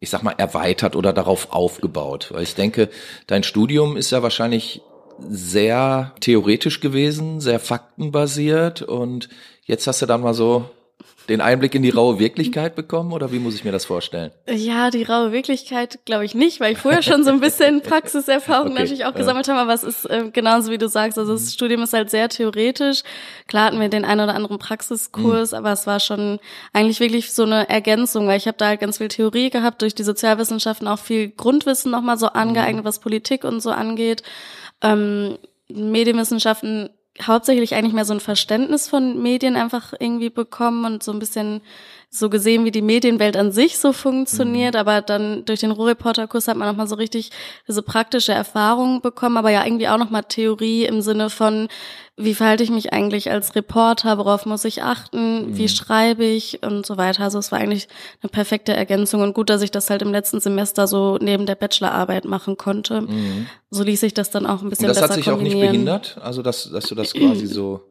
ich 0.00 0.10
sag 0.10 0.22
mal, 0.22 0.34
erweitert 0.38 0.94
oder 0.94 1.12
darauf 1.12 1.52
aufgebaut? 1.52 2.28
Weil 2.30 2.44
ich 2.44 2.54
denke, 2.54 2.88
dein 3.26 3.42
Studium 3.42 3.96
ist 3.96 4.10
ja 4.10 4.22
wahrscheinlich 4.22 4.80
sehr 5.18 6.12
theoretisch 6.20 6.80
gewesen, 6.80 7.40
sehr 7.40 7.58
faktenbasiert 7.58 8.82
und 8.82 9.28
jetzt 9.64 9.86
hast 9.86 10.00
du 10.02 10.06
dann 10.06 10.20
mal 10.20 10.34
so 10.34 10.70
den 11.28 11.40
Einblick 11.40 11.74
in 11.74 11.82
die 11.82 11.90
raue 11.90 12.18
Wirklichkeit 12.18 12.74
bekommen 12.74 13.12
oder 13.12 13.30
wie 13.32 13.38
muss 13.38 13.54
ich 13.54 13.64
mir 13.64 13.72
das 13.72 13.84
vorstellen? 13.84 14.30
Ja, 14.48 14.90
die 14.90 15.02
raue 15.02 15.30
Wirklichkeit 15.32 15.98
glaube 16.06 16.24
ich 16.24 16.34
nicht, 16.34 16.60
weil 16.60 16.72
ich 16.72 16.78
vorher 16.78 17.02
schon 17.02 17.22
so 17.24 17.30
ein 17.30 17.40
bisschen 17.40 17.82
Praxiserfahrung 17.82 18.70
okay. 18.70 18.80
natürlich 18.80 19.04
auch 19.04 19.14
gesammelt 19.14 19.48
habe, 19.48 19.60
aber 19.60 19.74
es 19.74 19.82
ist 19.82 20.06
äh, 20.06 20.30
genauso 20.32 20.70
wie 20.70 20.78
du 20.78 20.88
sagst, 20.88 21.18
also 21.18 21.32
das 21.32 21.42
mhm. 21.42 21.48
Studium 21.50 21.82
ist 21.82 21.92
halt 21.92 22.10
sehr 22.10 22.28
theoretisch. 22.28 23.02
Klar 23.46 23.66
hatten 23.66 23.80
wir 23.80 23.88
den 23.88 24.04
einen 24.04 24.22
oder 24.22 24.34
anderen 24.34 24.58
Praxiskurs, 24.58 25.52
mhm. 25.52 25.58
aber 25.58 25.72
es 25.72 25.86
war 25.86 26.00
schon 26.00 26.38
eigentlich 26.72 27.00
wirklich 27.00 27.32
so 27.32 27.42
eine 27.42 27.68
Ergänzung, 27.68 28.26
weil 28.26 28.38
ich 28.38 28.46
habe 28.46 28.56
da 28.56 28.68
halt 28.68 28.80
ganz 28.80 28.98
viel 28.98 29.08
Theorie 29.08 29.50
gehabt, 29.50 29.82
durch 29.82 29.94
die 29.94 30.04
Sozialwissenschaften 30.04 30.88
auch 30.88 30.98
viel 30.98 31.28
Grundwissen 31.28 31.90
nochmal 31.90 32.18
so 32.18 32.28
angeeignet, 32.28 32.84
mhm. 32.84 32.88
was 32.88 33.00
Politik 33.00 33.44
und 33.44 33.60
so 33.60 33.70
angeht. 33.70 34.22
Ähm, 34.82 35.36
Medienwissenschaften 35.68 36.88
hauptsächlich 37.22 37.74
eigentlich 37.74 37.94
mehr 37.94 38.04
so 38.04 38.14
ein 38.14 38.20
Verständnis 38.20 38.88
von 38.88 39.20
Medien 39.22 39.56
einfach 39.56 39.92
irgendwie 39.98 40.30
bekommen 40.30 40.84
und 40.84 41.02
so 41.02 41.12
ein 41.12 41.18
bisschen 41.18 41.60
so 42.10 42.30
gesehen, 42.30 42.64
wie 42.64 42.70
die 42.70 42.82
Medienwelt 42.82 43.36
an 43.36 43.52
sich 43.52 43.78
so 43.78 43.92
funktioniert, 43.92 44.74
mhm. 44.74 44.80
aber 44.80 45.02
dann 45.02 45.44
durch 45.44 45.60
den 45.60 45.70
Ruhrreporterkurs 45.70 46.48
hat 46.48 46.56
man 46.56 46.68
nochmal 46.68 46.88
so 46.88 46.94
richtig 46.94 47.30
diese 47.66 47.82
praktische 47.82 48.32
Erfahrung 48.32 49.02
bekommen, 49.02 49.36
aber 49.36 49.50
ja 49.50 49.64
irgendwie 49.64 49.88
auch 49.88 49.98
nochmal 49.98 50.24
Theorie 50.24 50.86
im 50.86 51.02
Sinne 51.02 51.28
von, 51.28 51.68
wie 52.16 52.34
verhalte 52.34 52.64
ich 52.64 52.70
mich 52.70 52.94
eigentlich 52.94 53.30
als 53.30 53.54
Reporter, 53.54 54.16
worauf 54.16 54.46
muss 54.46 54.64
ich 54.64 54.82
achten, 54.82 55.50
mhm. 55.50 55.56
wie 55.58 55.68
schreibe 55.68 56.24
ich 56.24 56.62
und 56.62 56.86
so 56.86 56.96
weiter. 56.96 57.24
Also 57.24 57.38
es 57.38 57.52
war 57.52 57.58
eigentlich 57.58 57.88
eine 58.22 58.30
perfekte 58.30 58.72
Ergänzung 58.72 59.20
und 59.20 59.34
gut, 59.34 59.50
dass 59.50 59.60
ich 59.60 59.70
das 59.70 59.90
halt 59.90 60.00
im 60.00 60.10
letzten 60.10 60.40
Semester 60.40 60.86
so 60.86 61.18
neben 61.20 61.44
der 61.44 61.56
Bachelorarbeit 61.56 62.24
machen 62.24 62.56
konnte. 62.56 63.02
Mhm. 63.02 63.46
So 63.70 63.84
ließ 63.84 64.00
sich 64.00 64.14
das 64.14 64.30
dann 64.30 64.46
auch 64.46 64.62
ein 64.62 64.70
bisschen 64.70 64.88
besser 64.88 65.08
kombinieren. 65.08 65.08
Das 65.08 65.10
hat 65.10 65.24
sich 65.24 65.30
auch 65.30 65.40
nicht 65.42 65.60
behindert, 65.60 66.18
also 66.22 66.40
dass, 66.40 66.70
dass 66.70 66.86
du 66.86 66.94
das 66.94 67.12
quasi 67.12 67.46
so 67.46 67.87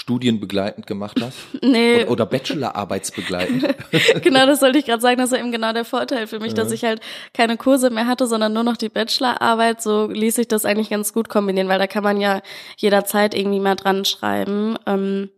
studienbegleitend 0.00 0.86
gemacht 0.86 1.20
hast? 1.22 1.38
Nee. 1.62 2.02
Oder, 2.02 2.10
oder 2.10 2.26
Bachelorarbeitsbegleitend? 2.26 3.74
genau, 4.22 4.46
das 4.46 4.60
sollte 4.60 4.78
ich 4.78 4.86
gerade 4.86 5.02
sagen. 5.02 5.18
Das 5.18 5.30
war 5.30 5.38
eben 5.38 5.52
genau 5.52 5.72
der 5.72 5.84
Vorteil 5.84 6.26
für 6.26 6.40
mich, 6.40 6.48
ja. 6.48 6.54
dass 6.54 6.72
ich 6.72 6.84
halt 6.84 7.00
keine 7.34 7.56
Kurse 7.56 7.90
mehr 7.90 8.06
hatte, 8.06 8.26
sondern 8.26 8.52
nur 8.52 8.64
noch 8.64 8.76
die 8.76 8.88
Bachelorarbeit. 8.88 9.82
So 9.82 10.06
ließ 10.06 10.36
sich 10.36 10.48
das 10.48 10.64
eigentlich 10.64 10.90
ganz 10.90 11.12
gut 11.12 11.28
kombinieren, 11.28 11.68
weil 11.68 11.78
da 11.78 11.86
kann 11.86 12.02
man 12.02 12.20
ja 12.20 12.40
jederzeit 12.76 13.34
irgendwie 13.34 13.60
mal 13.60 13.76
dran 13.76 14.04
schreiben. 14.04 14.76
Ähm, 14.86 15.30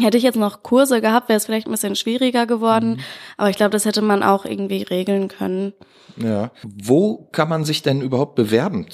Hätte 0.00 0.16
ich 0.16 0.22
jetzt 0.22 0.36
noch 0.36 0.62
Kurse 0.62 1.00
gehabt, 1.00 1.28
wäre 1.28 1.38
es 1.38 1.46
vielleicht 1.46 1.66
ein 1.66 1.72
bisschen 1.72 1.96
schwieriger 1.96 2.46
geworden. 2.46 2.90
Mhm. 2.90 3.00
Aber 3.36 3.50
ich 3.50 3.56
glaube, 3.56 3.70
das 3.70 3.84
hätte 3.84 4.02
man 4.02 4.22
auch 4.22 4.44
irgendwie 4.44 4.82
regeln 4.82 5.28
können. 5.28 5.72
Ja. 6.16 6.52
Wo 6.62 7.28
kann 7.32 7.48
man 7.48 7.64
sich 7.64 7.82
denn 7.82 8.00
überhaupt 8.00 8.36
bewerben, 8.36 8.86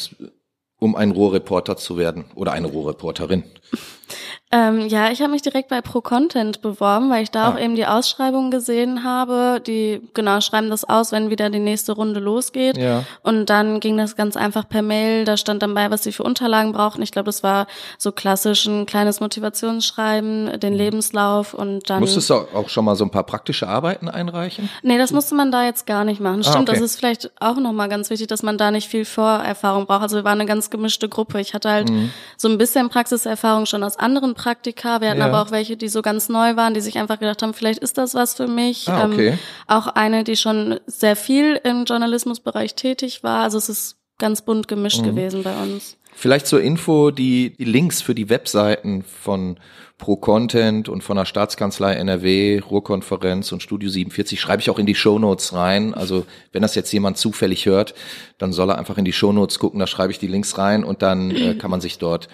um 0.79 0.97
ein 0.97 1.11
Rohrreporter 1.11 1.77
zu 1.77 1.99
werden 1.99 2.25
oder 2.35 2.53
eine 2.53 2.69
Rohrreporterin? 2.69 3.45
Ähm, 4.55 4.87
ja, 4.87 5.11
ich 5.11 5.21
habe 5.21 5.33
mich 5.33 5.43
direkt 5.43 5.69
bei 5.69 5.81
Pro 5.81 6.01
Content 6.01 6.63
beworben, 6.63 7.11
weil 7.11 7.25
ich 7.25 7.33
da 7.33 7.47
ah. 7.47 7.51
auch 7.51 7.59
eben 7.59 7.75
die 7.75 7.87
Ausschreibung 7.87 8.53
gesehen 8.53 9.03
habe. 9.03 9.61
Die 9.67 10.01
genau 10.15 10.41
schreiben 10.41 10.71
das 10.71 10.85
aus, 10.85 11.11
wenn 11.11 11.29
wieder 11.29 11.51
die 11.51 11.59
nächste 11.59 11.91
Runde 11.91 12.21
losgeht. 12.21 12.77
Ja. 12.77 13.03
Und 13.25 13.47
dann 13.47 13.81
ging 13.81 13.97
das 13.97 14.15
ganz 14.15 14.37
einfach 14.37 14.69
per 14.69 14.83
Mail. 14.83 15.25
Da 15.25 15.37
stand 15.37 15.65
dann 15.65 15.75
bei, 15.75 15.91
was 15.91 16.05
sie 16.05 16.13
für 16.13 16.23
Unterlagen 16.23 16.71
brauchten. 16.71 17.03
Ich 17.03 17.11
glaube, 17.11 17.27
das 17.27 17.43
war 17.43 17.67
so 17.99 18.13
klassisch 18.13 18.67
ein 18.67 18.87
kleines 18.87 19.19
Motivationsschreiben, 19.19 20.61
den 20.61 20.75
mhm. 20.75 20.79
Lebenslauf 20.79 21.53
und 21.53 21.91
dann. 21.91 21.99
Musstest 21.99 22.31
du 22.31 22.35
auch 22.35 22.69
schon 22.69 22.85
mal 22.85 22.95
so 22.95 23.05
ein 23.05 23.11
paar 23.11 23.25
praktische 23.25 23.67
Arbeiten 23.67 24.09
einreichen? 24.09 24.71
Nee, 24.85 24.99
das 24.99 25.11
musste 25.11 25.35
man 25.35 25.51
da 25.51 25.65
jetzt 25.65 25.85
gar 25.85 26.05
nicht 26.05 26.21
machen. 26.21 26.43
Ah, 26.45 26.51
Stimmt, 26.51 26.69
ah, 26.69 26.73
okay. 26.73 26.81
das 26.81 26.93
ist 26.93 26.97
vielleicht 27.01 27.33
auch 27.41 27.57
nochmal 27.57 27.89
ganz 27.89 28.09
wichtig, 28.09 28.29
dass 28.29 28.45
man 28.45 28.57
da 28.57 28.71
nicht 28.71 28.89
viel 28.89 29.05
Vorerfahrung 29.05 29.87
braucht. 29.87 30.03
Also 30.03 30.19
wir 30.19 30.25
waren 30.25 30.39
eine 30.41 30.47
ganz 30.47 30.71
gemischte 30.71 31.09
Gruppe. 31.09 31.41
Ich 31.41 31.55
hatte 31.55 31.71
halt 31.71 31.91
mhm. 31.91 32.13
so 32.37 32.47
ein 32.47 32.57
bisschen 32.57 32.89
Praxiserfahrung 32.89 33.67
schon 33.67 33.83
aus 33.83 33.99
anderen 33.99 34.35
Praktika. 34.45 35.01
Wir 35.01 35.09
hatten 35.09 35.21
ja. 35.21 35.27
aber 35.27 35.41
auch 35.41 35.51
welche, 35.51 35.79
die 35.79 35.89
so 35.89 36.03
ganz 36.03 36.29
neu 36.29 36.55
waren, 36.55 36.75
die 36.75 36.83
sich 36.83 36.99
einfach 36.99 37.19
gedacht 37.19 37.43
haben, 37.43 37.55
vielleicht 37.55 37.79
ist 37.79 37.97
das 37.97 38.15
was 38.15 38.35
für 38.35 38.47
mich. 38.47 38.87
Ah, 38.89 39.07
okay. 39.07 39.29
ähm, 39.29 39.39
auch 39.67 39.87
eine, 39.87 40.23
die 40.23 40.37
schon 40.37 40.79
sehr 40.87 41.17
viel 41.17 41.59
im 41.65 41.87
Journalismusbereich 41.87 42.75
tätig 42.75 43.23
war. 43.23 43.43
Also 43.43 43.57
es 43.57 43.71
ist 43.71 43.97
ganz 44.19 44.43
bunt 44.43 44.69
gemischt 44.69 45.01
mhm. 45.01 45.07
gewesen 45.07 45.43
bei 45.45 45.57
uns. 45.63 45.97
Vielleicht 46.15 46.47
zur 46.47 46.61
Info, 46.61 47.11
die, 47.11 47.57
die 47.57 47.65
Links 47.65 48.03
für 48.03 48.15
die 48.15 48.29
Webseiten 48.29 49.03
von 49.03 49.59
Pro 49.97 50.17
Content 50.17 50.91
und 50.91 51.03
von 51.03 51.17
der 51.17 51.25
Staatskanzlei 51.25 51.95
NRW, 51.95 52.59
Ruhrkonferenz 52.59 53.51
und 53.51 53.63
Studio 53.63 53.89
47 53.89 54.39
schreibe 54.39 54.61
ich 54.61 54.69
auch 54.69 54.79
in 54.79 54.85
die 54.85 54.95
Shownotes 54.95 55.55
rein. 55.55 55.95
Also 55.95 56.27
wenn 56.53 56.61
das 56.61 56.75
jetzt 56.75 56.93
jemand 56.93 57.17
zufällig 57.17 57.65
hört, 57.65 57.95
dann 58.37 58.53
soll 58.53 58.71
er 58.71 58.79
einfach 58.79 58.99
in 58.99 59.07
die 59.07 59.13
Shownotes 59.15 59.59
gucken, 59.59 59.81
da 59.81 59.87
schreibe 59.87 60.13
ich 60.13 60.19
die 60.19 60.27
Links 60.27 60.59
rein 60.59 60.85
und 60.85 61.01
dann 61.01 61.31
äh, 61.31 61.55
kann 61.55 61.71
man 61.71 61.81
sich 61.81 61.97
dort 61.97 62.29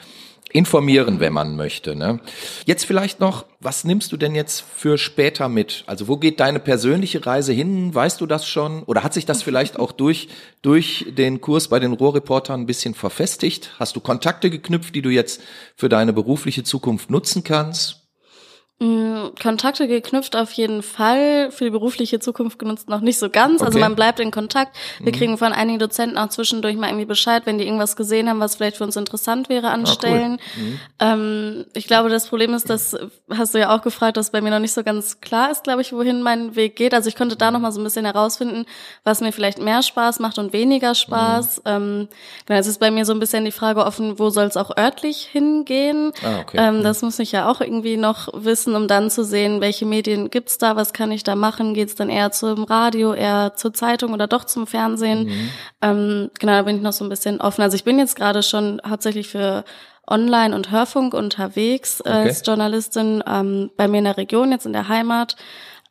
informieren, 0.52 1.21
wenn 1.21 1.32
man 1.32 1.56
möchte. 1.56 1.95
Ne? 1.95 2.21
Jetzt 2.67 2.84
vielleicht 2.84 3.21
noch, 3.21 3.47
was 3.60 3.84
nimmst 3.84 4.13
du 4.13 4.17
denn 4.17 4.34
jetzt 4.34 4.65
für 4.76 4.99
später 4.99 5.49
mit? 5.49 5.84
Also 5.86 6.08
wo 6.08 6.17
geht 6.17 6.41
deine 6.41 6.60
persönliche 6.60 7.25
Reise 7.25 7.52
hin? 7.52 7.95
Weißt 7.95 8.21
du 8.21 8.26
das 8.26 8.47
schon? 8.47 8.82
Oder 8.84 9.02
hat 9.02 9.15
sich 9.15 9.26
das 9.26 9.43
vielleicht 9.43 9.78
auch 9.78 9.93
durch, 9.93 10.28
durch 10.63 11.06
den 11.17 11.41
Kurs 11.41 11.69
bei 11.69 11.78
den 11.78 11.93
Rohrreportern 11.93 12.63
ein 12.63 12.67
bisschen 12.67 12.95
verfestigt? 12.95 13.73
Hast 13.78 13.97
du 13.97 14.00
Kontakte 14.00 14.50
geknüpft, 14.50 14.95
die 14.95 15.02
du 15.02 15.10
jetzt 15.10 15.41
für 15.76 15.89
deine 15.89 16.13
berufliche 16.13 16.65
Zukunft 16.65 17.10
nutzen 17.10 17.45
kannst? 17.45 18.00
Mm, 18.82 19.34
Kontakte 19.38 19.86
geknüpft 19.88 20.34
auf 20.36 20.52
jeden 20.52 20.82
Fall, 20.82 21.50
für 21.50 21.64
die 21.64 21.71
berufliche 21.71 22.19
Zukunft 22.19 22.58
genutzt 22.58 22.88
noch 22.88 23.02
nicht 23.02 23.19
so 23.19 23.28
ganz. 23.28 23.60
Also 23.60 23.64
okay. 23.64 23.66
Also 23.66 23.78
man 23.78 23.95
bleibt 23.95 24.21
in 24.21 24.30
Kontakt. 24.30 24.75
Wir 25.00 25.12
mhm. 25.12 25.16
kriegen 25.19 25.38
von 25.38 25.52
einigen 25.52 25.78
Dozenten 25.78 26.16
auch 26.16 26.30
zwischendurch 26.30 26.76
mal 26.76 26.88
irgendwie 26.88 27.04
Bescheid, 27.04 27.43
wenn 27.45 27.58
die 27.58 27.66
irgendwas 27.66 27.95
gesehen 27.95 28.30
haben, 28.30 28.40
was 28.40 28.54
vielleicht 28.54 28.78
für 28.78 28.84
uns 28.84 28.97
interessant 28.97 29.50
wäre 29.50 29.69
an 29.69 29.82
ah, 29.82 29.86
Stellen. 29.86 30.40
Cool. 30.56 30.64
Mhm. 30.64 30.80
Ähm, 30.99 31.64
ich 31.75 31.88
glaube, 31.88 32.08
das 32.08 32.28
Problem 32.28 32.54
ist, 32.54 32.71
das 32.71 32.97
hast 33.28 33.52
du 33.52 33.58
ja 33.58 33.76
auch 33.76 33.82
gefragt, 33.82 34.16
dass 34.16 34.30
bei 34.30 34.40
mir 34.40 34.50
noch 34.50 34.60
nicht 34.60 34.73
so 34.73 34.82
ganz 34.82 35.21
klar 35.21 35.50
ist, 35.50 35.64
glaube 35.64 35.82
ich, 35.82 35.93
wohin 35.93 36.23
mein 36.23 36.56
Weg 36.56 36.76
geht. 36.76 36.95
Also 36.95 37.10
ich 37.10 37.16
konnte 37.16 37.36
da 37.36 37.50
noch 37.50 37.60
mal 37.60 37.73
so 37.73 37.82
ein 37.82 37.84
bisschen 37.84 38.06
herausfinden, 38.06 38.64
was 39.04 39.21
mir 39.21 39.32
vielleicht 39.32 39.60
mehr 39.60 39.82
Spaß 39.82 40.21
macht 40.21 40.38
und 40.38 40.54
weniger 40.54 40.95
Spaß. 40.95 41.58
Mhm. 41.58 41.62
Ähm, 41.66 42.08
genau, 42.47 42.58
es 42.58 42.66
ist 42.66 42.80
bei 42.80 42.90
mir 42.90 43.04
so 43.04 43.12
ein 43.12 43.21
bisschen 43.21 43.45
die 43.45 43.52
Frage 43.52 43.84
offen, 43.84 44.19
wo 44.19 44.30
soll 44.30 44.47
es 44.47 44.56
auch 44.56 44.75
örtlich 44.75 45.28
hingehen? 45.30 46.12
Ah, 46.25 46.40
okay. 46.40 46.56
ähm, 46.58 46.82
das 46.82 47.02
muss 47.02 47.19
ich 47.19 47.32
ja 47.32 47.47
auch 47.47 47.60
irgendwie 47.60 47.99
noch 47.99 48.28
wissen 48.32 48.70
nutzen, 48.71 48.75
um 48.75 48.89
dann 48.89 49.11
zu 49.11 49.25
sehen, 49.25 49.61
welche 49.61 49.87
Medien 49.87 50.30
gibt's 50.30 50.59
da, 50.59 50.76
was 50.76 50.93
kann 50.93 51.13
ich 51.13 51.23
da 51.23 51.35
machen, 51.35 51.75
geht's 51.75 51.95
dann 51.95 52.09
eher 52.09 52.33
zum 52.33 52.65
Radio, 52.65 53.13
eher 53.15 53.54
zur 53.56 53.75
Zeitung 53.75 54.13
oder 54.13 54.26
doch 54.26 54.45
zum 54.45 54.67
Fernsehen. 54.67 55.25
Mhm. 55.25 55.50
Ähm, 55.83 56.30
genau, 56.39 56.52
da 56.52 56.63
bin 56.63 56.76
ich 56.76 56.83
noch 56.83 56.93
so 56.93 57.04
ein 57.04 57.11
bisschen 57.11 57.41
offen. 57.41 57.63
Also 57.63 57.76
ich 57.76 57.85
bin 57.85 57.99
jetzt 57.99 58.17
gerade 58.17 58.43
schon 58.43 58.80
hauptsächlich 58.87 59.28
für 59.28 59.65
Online- 60.09 60.54
und 60.54 60.71
Hörfunk 60.71 61.15
unterwegs 61.15 62.00
okay. 62.00 62.11
als 62.11 62.43
Journalistin 62.45 63.23
ähm, 63.26 63.71
bei 63.76 63.87
mir 63.87 63.99
in 63.99 64.04
der 64.04 64.17
Region, 64.17 64.50
jetzt 64.50 64.67
in 64.67 64.73
der 64.73 64.89
Heimat. 64.89 65.37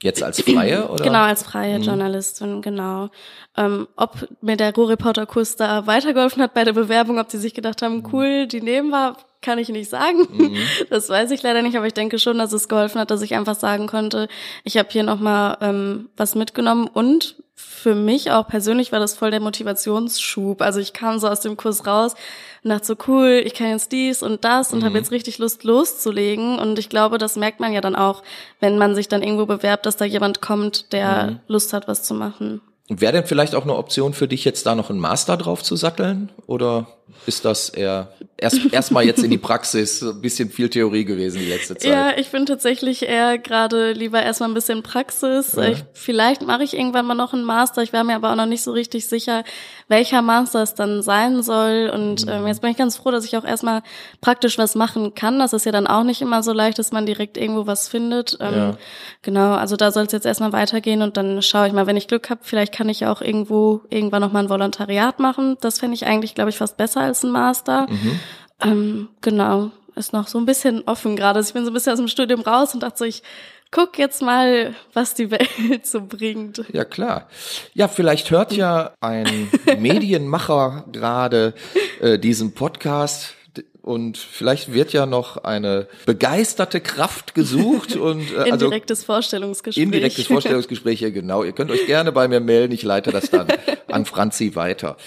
Jetzt 0.02 0.24
als 0.24 0.42
freie 0.42 0.88
oder? 0.90 1.04
Genau, 1.04 1.24
als 1.24 1.44
freie 1.44 1.80
mhm. 1.80 1.84
Journalistin, 1.84 2.62
genau. 2.62 3.10
Ähm, 3.58 3.88
ob 3.96 4.28
mir 4.42 4.58
der 4.58 4.74
Ruhrreporter-Kurs 4.74 5.56
da 5.58 5.88
weitergeholfen 5.88 6.42
hat 6.42 6.54
bei 6.54 6.64
der 6.64 6.74
Bewerbung, 6.74 7.20
ob 7.20 7.30
die 7.30 7.38
sich 7.38 7.54
gedacht 7.54 7.82
haben, 7.82 7.98
mhm. 7.98 8.10
cool, 8.14 8.48
die 8.48 8.62
nehmen 8.62 8.90
wir, 8.90 9.16
kann 9.42 9.58
ich 9.58 9.70
nicht 9.70 9.90
sagen. 9.90 10.28
Mhm. 10.32 10.58
Das 10.90 11.10
weiß 11.10 11.32
ich 11.32 11.44
leider 11.44 11.62
nicht, 11.62 11.78
aber 11.78 11.88
ich 11.88 11.94
denke 11.94 12.20
schon, 12.20 12.38
dass 12.38 12.54
es 12.54 12.68
geholfen 12.68 13.00
hat, 13.00 13.12
dass 13.12 13.22
ich 13.22 13.36
einfach 13.36 13.56
sagen 13.56 13.88
konnte, 13.88 14.28
ich 14.64 14.78
habe 14.78 14.90
hier 14.92 15.04
nochmal 15.04 15.58
ähm, 15.62 16.10
was 16.18 16.36
mitgenommen 16.36 16.88
und 16.88 17.36
für 17.56 17.94
mich 17.96 18.32
auch 18.32 18.48
persönlich 18.48 18.92
war 18.92 19.00
das 19.00 19.16
voll 19.16 19.32
der 19.32 19.40
Motivationsschub. 19.40 20.62
Also 20.62 20.80
ich 20.80 20.94
kam 20.94 21.20
so 21.20 21.28
aus 21.28 21.42
dem 21.42 21.58
Kurs 21.58 21.86
raus 21.86 22.16
und 22.64 22.70
dachte 22.70 22.86
so, 22.86 22.96
cool, 23.08 23.42
ich 23.44 23.54
kann 23.54 23.70
jetzt 23.70 23.92
dies 23.92 24.24
und 24.24 24.44
das 24.44 24.74
und 24.74 24.80
mhm. 24.80 24.86
habe 24.86 24.98
jetzt 24.98 25.12
richtig 25.12 25.38
Lust 25.38 25.64
loszulegen. 25.64 26.58
Und 26.58 26.80
ich 26.80 26.90
glaube, 26.90 27.18
das 27.18 27.36
merkt 27.36 27.60
man 27.60 27.74
ja 27.74 27.82
dann 27.82 27.96
auch, 27.96 28.24
wenn 28.60 28.78
man 28.78 28.96
sich 28.96 29.08
dann 29.08 29.24
irgendwo 29.24 29.46
bewerbt, 29.46 29.86
dass 29.86 29.98
da 29.98 30.06
jemand 30.06 30.42
kommt, 30.42 30.94
der 30.94 31.24
mhm. 31.24 31.40
Lust 31.48 31.74
hat, 31.74 31.88
was 31.88 32.04
zu 32.04 32.14
machen. 32.14 32.62
Wäre 32.90 33.14
denn 33.14 33.26
vielleicht 33.26 33.56
auch 33.56 33.64
eine 33.64 33.76
Option 33.76 34.14
für 34.14 34.28
dich, 34.28 34.46
jetzt 34.46 34.66
da 34.66 34.74
noch 34.74 34.90
einen 34.90 35.00
Master 35.00 35.38
drauf 35.38 35.62
zu 35.62 35.76
satteln? 35.76 36.32
Oder 36.48 36.88
ist 37.26 37.46
das 37.46 37.70
eher 37.70 38.14
erst 38.42 38.74
erstmal 38.74 39.06
jetzt 39.06 39.24
in 39.24 39.32
die 39.32 39.38
Praxis, 39.38 40.02
ein 40.02 40.22
bisschen 40.22 40.50
viel 40.50 40.70
Theorie 40.70 41.06
gewesen 41.06 41.40
die 41.40 41.48
letzte 41.48 41.76
Zeit? 41.76 41.92
Ja, 41.92 42.18
ich 42.18 42.30
bin 42.30 42.46
tatsächlich 42.46 43.04
eher 43.04 43.38
gerade 43.38 43.92
lieber 43.92 44.22
erstmal 44.22 44.50
ein 44.50 44.54
bisschen 44.54 44.84
Praxis. 44.84 45.54
Ja. 45.54 45.70
Ich, 45.70 45.84
vielleicht 45.94 46.42
mache 46.42 46.64
ich 46.64 46.76
irgendwann 46.76 47.06
mal 47.06 47.16
noch 47.16 47.34
einen 47.34 47.44
Master. 47.44 47.82
Ich 47.82 47.94
war 47.94 48.04
mir 48.04 48.16
aber 48.16 48.32
auch 48.32 48.36
noch 48.36 48.46
nicht 48.46 48.64
so 48.64 48.72
richtig 48.72 49.08
sicher, 49.08 49.44
welcher 49.88 50.22
Master 50.22 50.62
es 50.62 50.74
dann 50.74 51.02
sein 51.02 51.44
soll. 51.44 51.92
Und 51.94 52.26
mhm. 52.26 52.32
ähm, 52.32 52.48
jetzt 52.48 52.62
bin 52.62 52.72
ich 52.72 52.78
ganz 52.78 52.98
froh, 52.98 53.12
dass 53.12 53.26
ich 53.26 53.38
auch 53.38 53.46
erstmal 53.46 53.82
praktisch 54.22 54.58
was 54.58 54.76
machen 54.76 55.16
kann. 55.16 55.40
Das 55.40 55.54
ist 55.54 55.66
ja 55.66 55.72
dann 55.72 55.88
auch 55.88 56.04
nicht 56.04 56.22
immer 56.22 56.44
so 56.44 56.54
leicht, 56.54 56.80
dass 56.80 56.92
man 56.92 57.06
direkt 57.06 57.38
irgendwo 57.38 57.68
was 57.68 57.88
findet. 57.88 58.38
Ähm, 58.40 58.56
ja. 58.56 58.78
Genau, 59.22 59.54
also 59.54 59.76
da 59.76 59.92
soll 59.92 60.06
es 60.06 60.12
jetzt 60.12 60.26
erstmal 60.26 60.54
weitergehen 60.54 61.02
und 61.02 61.18
dann 61.18 61.42
schaue 61.42 61.68
ich 61.68 61.74
mal, 61.74 61.88
wenn 61.88 61.98
ich 61.98 62.08
Glück 62.08 62.30
habe, 62.30 62.42
vielleicht 62.44 62.74
kann 62.74 62.90
ich 62.90 63.06
auch 63.06 63.22
irgendwo 63.22 63.82
irgendwann 63.90 64.22
noch 64.22 64.32
mal 64.32 64.44
ein 64.44 64.50
Volontariat 64.50 65.20
machen. 65.20 65.58
Das 65.62 65.80
fände 65.80 65.96
ich 65.96 66.06
eigentlich, 66.06 66.36
glaube 66.36 66.50
ich, 66.50 66.58
fast 66.58 66.78
besser 66.78 66.99
als 67.00 67.24
ein 67.24 67.32
Master. 67.32 67.88
Mhm. 67.90 68.20
Ähm, 68.62 69.10
genau, 69.22 69.72
ist 69.96 70.14
noch 70.14 70.28
so 70.28 70.38
ein 70.38 70.46
bisschen 70.46 70.84
offen 70.86 71.16
gerade. 71.16 71.40
Ich 71.40 71.54
bin 71.54 71.64
so 71.64 71.72
ein 71.72 71.74
bisschen 71.74 71.94
aus 71.94 72.00
dem 72.00 72.08
Studium 72.08 72.42
raus 72.42 72.74
und 72.74 72.84
dachte 72.84 73.00
so, 73.00 73.06
ich 73.06 73.24
guck 73.72 73.98
jetzt 73.98 74.22
mal, 74.22 74.74
was 74.94 75.14
die 75.14 75.32
Welt 75.32 75.86
so 75.86 76.02
bringt. 76.02 76.64
Ja, 76.74 76.86
klar. 76.86 77.30
Ja, 77.74 77.88
vielleicht 77.88 78.32
hört 78.32 78.54
ja 78.54 78.94
ein 79.00 79.50
Medienmacher 79.78 80.86
gerade 80.92 81.54
äh, 82.02 82.18
diesen 82.18 82.54
Podcast 82.54 83.36
und 83.82 84.18
vielleicht 84.18 84.74
wird 84.74 84.94
ja 84.94 85.06
noch 85.06 85.38
eine 85.38 85.88
begeisterte 86.06 86.82
Kraft 86.82 87.34
gesucht 87.34 87.96
und 87.96 88.32
äh, 88.34 88.52
also 88.52 88.66
indirektes 88.66 89.04
Vorstellungsgespräch. 89.04 89.84
Indirektes 89.84 90.28
Vorstellungsgespräch, 90.28 91.02
ja 91.02 91.10
genau. 91.10 91.44
Ihr 91.44 91.54
könnt 91.54 91.72
euch 91.72 91.86
gerne 91.86 92.12
bei 92.12 92.28
mir 92.28 92.40
melden, 92.40 92.74
ich 92.74 92.84
leite 92.84 93.12
das 93.12 93.30
dann 93.30 93.48
an 93.88 94.06
Franzi 94.06 94.56
weiter. 94.56 94.98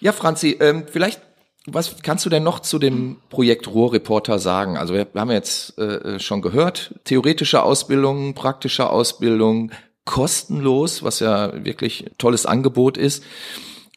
Ja, 0.00 0.12
Franzi, 0.12 0.56
ähm, 0.60 0.84
vielleicht 0.90 1.20
was 1.66 2.02
kannst 2.02 2.24
du 2.24 2.30
denn 2.30 2.42
noch 2.42 2.60
zu 2.60 2.78
dem 2.78 3.18
Projekt 3.28 3.68
Ruhrreporter 3.68 4.38
sagen? 4.38 4.78
Also 4.78 4.94
wir 4.94 5.06
haben 5.14 5.30
jetzt 5.30 5.78
äh, 5.78 6.18
schon 6.18 6.40
gehört, 6.40 6.94
theoretische 7.04 7.62
Ausbildung, 7.62 8.34
praktische 8.34 8.88
Ausbildung, 8.88 9.70
kostenlos, 10.06 11.02
was 11.02 11.20
ja 11.20 11.64
wirklich 11.64 12.06
tolles 12.16 12.46
Angebot 12.46 12.96
ist. 12.96 13.22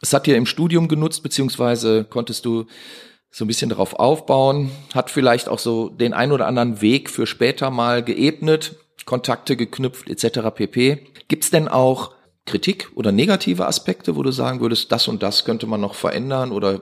Es 0.01 0.13
hat 0.13 0.25
dir 0.25 0.35
im 0.35 0.45
Studium 0.45 0.89
genutzt, 0.89 1.23
beziehungsweise 1.23 2.03
konntest 2.03 2.43
du 2.45 2.65
so 3.31 3.45
ein 3.45 3.47
bisschen 3.47 3.69
darauf 3.69 3.93
aufbauen, 3.93 4.69
hat 4.93 5.09
vielleicht 5.09 5.47
auch 5.47 5.57
so 5.57 5.89
den 5.89 6.13
ein 6.13 6.31
oder 6.33 6.47
anderen 6.47 6.81
Weg 6.81 7.09
für 7.09 7.25
später 7.25 7.71
mal 7.71 8.03
geebnet, 8.03 8.75
Kontakte 9.05 9.55
geknüpft 9.55 10.09
etc. 10.09 10.49
pp. 10.53 11.07
Gibt's 11.29 11.49
denn 11.49 11.67
auch 11.67 12.12
Kritik 12.45 12.91
oder 12.95 13.11
negative 13.11 13.67
Aspekte, 13.67 14.15
wo 14.15 14.23
du 14.23 14.31
sagen 14.31 14.59
würdest, 14.59 14.91
das 14.91 15.07
und 15.07 15.23
das 15.23 15.45
könnte 15.45 15.65
man 15.65 15.79
noch 15.79 15.95
verändern 15.95 16.51
oder 16.51 16.81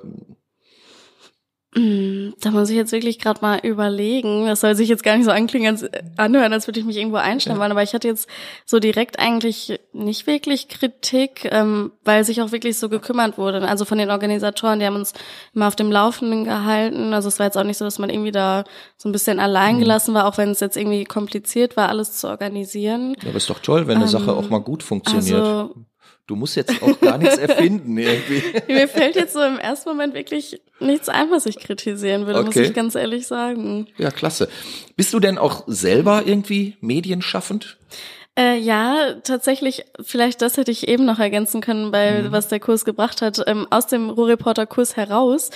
da 1.73 2.51
muss 2.51 2.69
ich 2.69 2.75
jetzt 2.75 2.91
wirklich 2.91 3.17
gerade 3.17 3.39
mal 3.41 3.59
überlegen. 3.59 4.45
Das 4.45 4.59
soll 4.59 4.75
sich 4.75 4.89
jetzt 4.89 5.03
gar 5.03 5.15
nicht 5.15 5.23
so 5.23 5.31
anklingen, 5.31 5.73
als, 5.73 5.89
anhören, 6.17 6.51
als 6.51 6.67
würde 6.67 6.81
ich 6.81 6.85
mich 6.85 6.97
irgendwo 6.97 7.15
einstellen 7.15 7.59
wollen. 7.59 7.71
Aber 7.71 7.81
ich 7.81 7.93
hatte 7.93 8.09
jetzt 8.09 8.27
so 8.65 8.79
direkt 8.79 9.19
eigentlich 9.19 9.79
nicht 9.93 10.27
wirklich 10.27 10.67
Kritik, 10.67 11.47
ähm, 11.49 11.93
weil 12.03 12.25
sich 12.25 12.41
auch 12.41 12.51
wirklich 12.51 12.77
so 12.77 12.89
gekümmert 12.89 13.37
wurde. 13.37 13.65
Also 13.65 13.85
von 13.85 13.97
den 13.97 14.09
Organisatoren, 14.09 14.79
die 14.79 14.85
haben 14.85 14.97
uns 14.97 15.13
immer 15.53 15.69
auf 15.69 15.77
dem 15.77 15.93
Laufenden 15.93 16.43
gehalten. 16.43 17.13
Also 17.13 17.29
es 17.29 17.39
war 17.39 17.45
jetzt 17.45 17.57
auch 17.57 17.63
nicht 17.63 17.77
so, 17.77 17.85
dass 17.85 17.99
man 17.99 18.09
irgendwie 18.09 18.33
da 18.33 18.65
so 18.97 19.07
ein 19.07 19.13
bisschen 19.13 19.39
allein 19.39 19.77
mhm. 19.77 19.79
gelassen 19.79 20.13
war, 20.13 20.27
auch 20.27 20.37
wenn 20.37 20.49
es 20.49 20.59
jetzt 20.59 20.75
irgendwie 20.75 21.05
kompliziert 21.05 21.77
war, 21.77 21.87
alles 21.87 22.17
zu 22.17 22.27
organisieren. 22.27 23.15
Ja, 23.21 23.29
aber 23.29 23.37
ist 23.37 23.49
doch 23.49 23.59
toll, 23.59 23.87
wenn 23.87 23.95
eine 23.95 24.05
ähm, 24.05 24.11
Sache 24.11 24.33
auch 24.33 24.49
mal 24.49 24.59
gut 24.59 24.83
funktioniert. 24.83 25.39
Also, 25.39 25.75
Du 26.31 26.37
musst 26.37 26.55
jetzt 26.55 26.81
auch 26.81 26.97
gar 27.01 27.17
nichts 27.17 27.37
erfinden 27.39 27.97
irgendwie. 27.97 28.41
Mir 28.73 28.87
fällt 28.87 29.17
jetzt 29.17 29.33
so 29.33 29.41
im 29.41 29.59
ersten 29.59 29.89
Moment 29.89 30.13
wirklich 30.13 30.61
nichts 30.79 31.09
ein, 31.09 31.29
was 31.29 31.45
ich 31.45 31.59
kritisieren 31.59 32.25
würde, 32.25 32.39
okay. 32.39 32.45
muss 32.45 32.69
ich 32.69 32.73
ganz 32.73 32.95
ehrlich 32.95 33.27
sagen. 33.27 33.87
Ja, 33.97 34.11
klasse. 34.11 34.47
Bist 34.95 35.13
du 35.13 35.19
denn 35.19 35.37
auch 35.37 35.65
selber 35.67 36.23
irgendwie 36.25 36.77
medienschaffend? 36.79 37.77
Äh, 38.39 38.59
ja, 38.59 39.15
tatsächlich, 39.25 39.83
vielleicht 39.99 40.41
das 40.41 40.55
hätte 40.55 40.71
ich 40.71 40.87
eben 40.87 41.03
noch 41.03 41.19
ergänzen 41.19 41.59
können, 41.59 41.91
bei 41.91 42.21
mhm. 42.21 42.31
was 42.31 42.47
der 42.47 42.61
Kurs 42.61 42.85
gebracht 42.85 43.21
hat, 43.21 43.43
ähm, 43.45 43.67
aus 43.71 43.87
dem 43.87 44.09
Ruhrreporter-Kurs 44.09 44.95
heraus, 44.95 45.49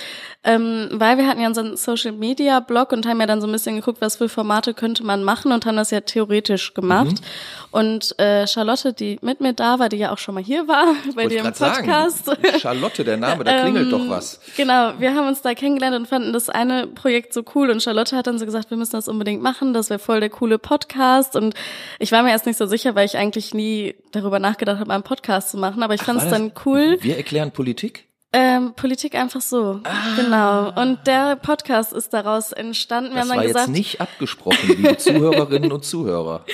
ähm, 0.44 0.90
weil 0.92 1.16
wir 1.16 1.26
hatten 1.26 1.40
ja 1.40 1.48
unseren 1.48 1.78
Social-Media-Blog 1.78 2.92
und 2.92 3.06
haben 3.06 3.18
ja 3.18 3.26
dann 3.26 3.40
so 3.40 3.46
ein 3.46 3.52
bisschen 3.52 3.76
geguckt, 3.76 4.02
was 4.02 4.16
für 4.16 4.28
Formate 4.28 4.74
könnte 4.74 5.04
man 5.04 5.24
machen 5.24 5.52
und 5.52 5.64
haben 5.64 5.76
das 5.76 5.90
ja 5.90 6.02
theoretisch 6.02 6.74
gemacht. 6.74 7.12
Mhm. 7.12 7.70
Und 7.70 8.18
äh, 8.18 8.46
Charlotte, 8.46 8.92
die 8.92 9.18
mit 9.22 9.40
mir 9.40 9.54
da 9.54 9.78
war, 9.78 9.88
die 9.88 9.96
ja 9.96 10.12
auch 10.12 10.18
schon 10.18 10.34
mal 10.34 10.44
hier 10.44 10.68
war 10.68 10.88
bei 11.14 11.28
dir 11.28 11.38
im 11.38 11.52
Podcast. 11.54 12.26
Sagen. 12.26 12.60
Charlotte, 12.60 13.04
der 13.04 13.16
Name, 13.16 13.42
da 13.42 13.62
klingelt 13.62 13.86
ähm, 13.86 13.90
doch 13.90 14.08
was. 14.10 14.38
Genau, 14.54 14.92
wir 14.98 15.14
haben 15.14 15.28
uns 15.28 15.40
da 15.40 15.54
kennengelernt 15.54 15.96
und 15.96 16.08
fanden 16.08 16.34
das 16.34 16.50
eine 16.50 16.86
Projekt 16.88 17.32
so 17.32 17.42
cool 17.54 17.70
und 17.70 17.82
Charlotte 17.82 18.14
hat 18.14 18.26
dann 18.26 18.38
so 18.38 18.44
gesagt, 18.44 18.68
wir 18.68 18.76
müssen 18.76 18.92
das 18.92 19.08
unbedingt 19.08 19.42
machen, 19.42 19.72
das 19.72 19.88
wäre 19.88 19.98
voll 19.98 20.20
der 20.20 20.28
coole 20.28 20.58
Podcast 20.58 21.36
und 21.36 21.54
ich 21.98 22.12
war 22.12 22.22
mir 22.22 22.32
erst 22.32 22.44
nicht 22.44 22.58
so 22.58 22.65
sicher, 22.66 22.94
weil 22.94 23.06
ich 23.06 23.16
eigentlich 23.16 23.54
nie 23.54 23.94
darüber 24.12 24.38
nachgedacht 24.38 24.80
habe, 24.80 24.92
einen 24.92 25.02
Podcast 25.02 25.50
zu 25.50 25.58
machen, 25.58 25.82
aber 25.82 25.94
ich 25.94 26.02
fand 26.02 26.22
es 26.22 26.28
dann 26.28 26.52
cool. 26.64 26.98
Wir 27.00 27.16
erklären 27.16 27.52
Politik? 27.52 28.06
Ähm, 28.32 28.74
Politik 28.74 29.14
einfach 29.14 29.40
so, 29.40 29.80
ah. 29.84 29.92
genau. 30.16 30.82
Und 30.82 31.06
der 31.06 31.36
Podcast 31.36 31.92
ist 31.92 32.12
daraus 32.12 32.52
entstanden. 32.52 33.14
Wir 33.14 33.22
das 33.22 33.22
haben 33.22 33.28
dann 33.28 33.38
war 33.38 33.46
gesagt, 33.46 33.68
jetzt 33.68 33.76
nicht 33.76 34.00
abgesprochen, 34.00 34.68
liebe 34.68 34.96
Zuhörerinnen 34.98 35.72
und 35.72 35.84
Zuhörer. 35.84 36.44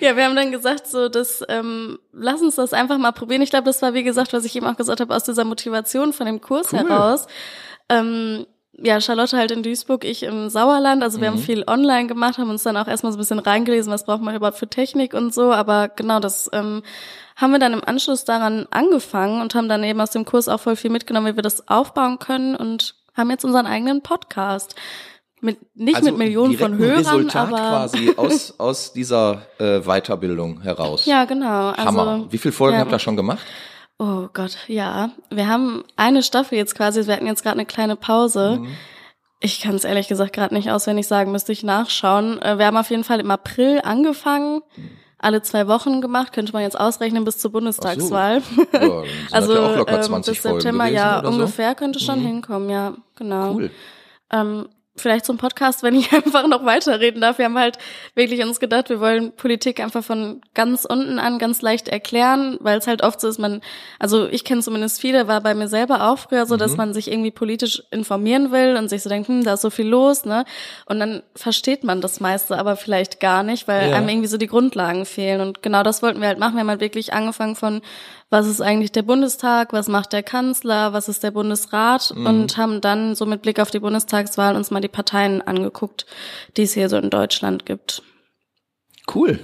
Ja, 0.00 0.16
wir 0.16 0.24
haben 0.24 0.36
dann 0.36 0.50
gesagt, 0.50 0.86
so, 0.86 1.08
dass 1.10 1.44
ähm, 1.48 1.98
lass 2.12 2.40
uns 2.40 2.54
das 2.54 2.72
einfach 2.72 2.96
mal 2.96 3.12
probieren. 3.12 3.42
Ich 3.42 3.50
glaube, 3.50 3.64
das 3.64 3.82
war 3.82 3.92
wie 3.92 4.04
gesagt, 4.04 4.32
was 4.32 4.44
ich 4.46 4.56
eben 4.56 4.66
auch 4.66 4.76
gesagt 4.76 5.00
habe, 5.00 5.14
aus 5.14 5.24
dieser 5.24 5.44
Motivation 5.44 6.14
von 6.14 6.24
dem 6.26 6.40
Kurs 6.40 6.72
cool. 6.72 6.78
heraus. 6.78 7.26
Ähm, 7.90 8.46
ja, 8.78 9.00
Charlotte 9.00 9.36
halt 9.36 9.50
in 9.50 9.62
Duisburg, 9.62 10.04
ich 10.04 10.22
im 10.22 10.48
Sauerland. 10.48 11.02
Also 11.02 11.20
wir 11.20 11.30
mhm. 11.30 11.34
haben 11.34 11.42
viel 11.42 11.64
online 11.66 12.06
gemacht, 12.06 12.38
haben 12.38 12.50
uns 12.50 12.62
dann 12.62 12.76
auch 12.76 12.88
erstmal 12.88 13.12
so 13.12 13.18
ein 13.18 13.20
bisschen 13.20 13.38
reingelesen, 13.38 13.92
was 13.92 14.04
braucht 14.04 14.22
man 14.22 14.34
überhaupt 14.34 14.58
für 14.58 14.68
Technik 14.68 15.14
und 15.14 15.32
so. 15.32 15.52
Aber 15.52 15.88
genau, 15.88 16.20
das 16.20 16.50
ähm, 16.52 16.82
haben 17.36 17.52
wir 17.52 17.58
dann 17.58 17.72
im 17.72 17.84
Anschluss 17.84 18.24
daran 18.24 18.66
angefangen 18.70 19.40
und 19.40 19.54
haben 19.54 19.68
dann 19.68 19.82
eben 19.84 20.00
aus 20.00 20.10
dem 20.10 20.24
Kurs 20.24 20.48
auch 20.48 20.60
voll 20.60 20.76
viel 20.76 20.90
mitgenommen, 20.90 21.32
wie 21.32 21.36
wir 21.36 21.42
das 21.42 21.68
aufbauen 21.68 22.18
können 22.18 22.54
und 22.54 22.94
haben 23.14 23.30
jetzt 23.30 23.44
unseren 23.44 23.66
eigenen 23.66 24.02
Podcast. 24.02 24.74
Mit, 25.40 25.58
nicht 25.76 25.96
also 25.96 26.10
mit 26.10 26.18
Millionen 26.18 26.56
von 26.56 26.76
Hörern, 26.78 26.98
Resultat 26.98 27.48
aber 27.48 27.56
quasi 27.56 28.14
aus, 28.16 28.54
aus 28.58 28.92
dieser 28.92 29.42
äh, 29.58 29.80
Weiterbildung 29.80 30.62
heraus. 30.62 31.04
Ja, 31.04 31.24
genau. 31.24 31.68
Also, 31.70 31.84
Hammer. 31.84 32.26
Wie 32.30 32.38
viele 32.38 32.52
Folgen 32.52 32.76
ja, 32.76 32.80
habt 32.80 32.92
ihr 32.92 32.98
schon 32.98 33.16
gemacht? 33.16 33.44
Oh 33.98 34.28
Gott, 34.32 34.58
ja. 34.68 35.10
Wir 35.30 35.48
haben 35.48 35.82
eine 35.96 36.22
Staffel 36.22 36.58
jetzt 36.58 36.74
quasi, 36.74 37.06
wir 37.06 37.14
hatten 37.14 37.26
jetzt 37.26 37.42
gerade 37.42 37.54
eine 37.54 37.66
kleine 37.66 37.96
Pause. 37.96 38.58
Mhm. 38.60 38.68
Ich 39.40 39.60
kann 39.60 39.74
es 39.74 39.84
ehrlich 39.84 40.08
gesagt 40.08 40.32
gerade 40.32 40.54
nicht 40.54 40.70
auswendig 40.70 41.06
sagen, 41.06 41.32
müsste 41.32 41.52
ich 41.52 41.62
nachschauen. 41.62 42.40
Äh, 42.42 42.58
wir 42.58 42.66
haben 42.66 42.76
auf 42.76 42.90
jeden 42.90 43.04
Fall 43.04 43.20
im 43.20 43.30
April 43.30 43.80
angefangen, 43.82 44.62
alle 45.18 45.42
zwei 45.42 45.66
Wochen 45.66 46.00
gemacht, 46.00 46.32
könnte 46.32 46.52
man 46.52 46.62
jetzt 46.62 46.78
ausrechnen 46.78 47.24
bis 47.24 47.38
zur 47.38 47.52
Bundestagswahl. 47.52 48.42
So. 48.42 48.62
Ja, 48.72 49.02
also 49.32 49.54
ja 49.54 49.86
ähm, 49.86 50.22
bis 50.22 50.42
September, 50.42 50.86
ja, 50.86 51.20
ungefähr 51.20 51.70
so. 51.70 51.76
könnte 51.76 52.00
schon 52.00 52.20
mhm. 52.20 52.26
hinkommen, 52.26 52.70
ja, 52.70 52.94
genau. 53.16 53.54
Cool. 53.54 53.70
Ähm, 54.30 54.68
vielleicht 54.96 55.24
zum 55.24 55.36
Podcast, 55.36 55.82
wenn 55.82 55.94
ich 55.94 56.12
einfach 56.12 56.46
noch 56.48 56.64
weiterreden 56.64 57.20
darf. 57.20 57.38
Wir 57.38 57.46
haben 57.46 57.58
halt 57.58 57.78
wirklich 58.14 58.42
uns 58.42 58.60
gedacht, 58.60 58.88
wir 58.90 59.00
wollen 59.00 59.32
Politik 59.32 59.80
einfach 59.80 60.04
von 60.04 60.40
ganz 60.54 60.84
unten 60.84 61.18
an 61.18 61.38
ganz 61.38 61.62
leicht 61.62 61.88
erklären, 61.88 62.58
weil 62.60 62.78
es 62.78 62.86
halt 62.86 63.02
oft 63.02 63.20
so 63.20 63.28
ist, 63.28 63.38
man, 63.38 63.60
also 63.98 64.28
ich 64.28 64.44
kenne 64.44 64.62
zumindest 64.62 65.00
viele, 65.00 65.28
war 65.28 65.40
bei 65.40 65.54
mir 65.54 65.68
selber 65.68 66.08
auch 66.10 66.18
früher 66.18 66.46
so, 66.46 66.54
mhm. 66.54 66.58
dass 66.58 66.76
man 66.76 66.94
sich 66.94 67.10
irgendwie 67.10 67.30
politisch 67.30 67.82
informieren 67.90 68.52
will 68.52 68.76
und 68.76 68.88
sich 68.88 69.02
so 69.02 69.08
denkt, 69.08 69.28
hm, 69.28 69.44
da 69.44 69.54
ist 69.54 69.62
so 69.62 69.70
viel 69.70 69.86
los, 69.86 70.24
ne? 70.24 70.44
Und 70.86 71.00
dann 71.00 71.22
versteht 71.34 71.84
man 71.84 72.00
das 72.00 72.20
meiste 72.20 72.56
aber 72.58 72.76
vielleicht 72.76 73.20
gar 73.20 73.42
nicht, 73.42 73.68
weil 73.68 73.90
ja. 73.90 73.96
einem 73.96 74.08
irgendwie 74.08 74.28
so 74.28 74.38
die 74.38 74.46
Grundlagen 74.46 75.06
fehlen. 75.06 75.40
Und 75.40 75.62
genau 75.62 75.82
das 75.82 76.02
wollten 76.02 76.20
wir 76.20 76.28
halt 76.28 76.38
machen. 76.38 76.54
Wir 76.54 76.60
haben 76.60 76.70
halt 76.70 76.80
wirklich 76.80 77.12
angefangen 77.12 77.56
von 77.56 77.82
was 78.30 78.46
ist 78.46 78.60
eigentlich 78.60 78.92
der 78.92 79.02
Bundestag, 79.02 79.72
was 79.72 79.88
macht 79.88 80.12
der 80.12 80.22
Kanzler, 80.22 80.92
was 80.92 81.08
ist 81.08 81.22
der 81.22 81.30
Bundesrat 81.30 82.12
mhm. 82.14 82.26
und 82.26 82.56
haben 82.56 82.80
dann 82.80 83.14
so 83.14 83.24
mit 83.24 83.42
Blick 83.42 83.60
auf 83.60 83.70
die 83.70 83.78
Bundestagswahl 83.78 84.56
uns 84.56 84.70
mal 84.70 84.80
die 84.80 84.88
Parteien 84.88 85.42
angeguckt, 85.42 86.06
die 86.56 86.62
es 86.62 86.74
hier 86.74 86.88
so 86.88 86.96
in 86.96 87.10
Deutschland 87.10 87.66
gibt. 87.66 88.02
Cool. 89.12 89.38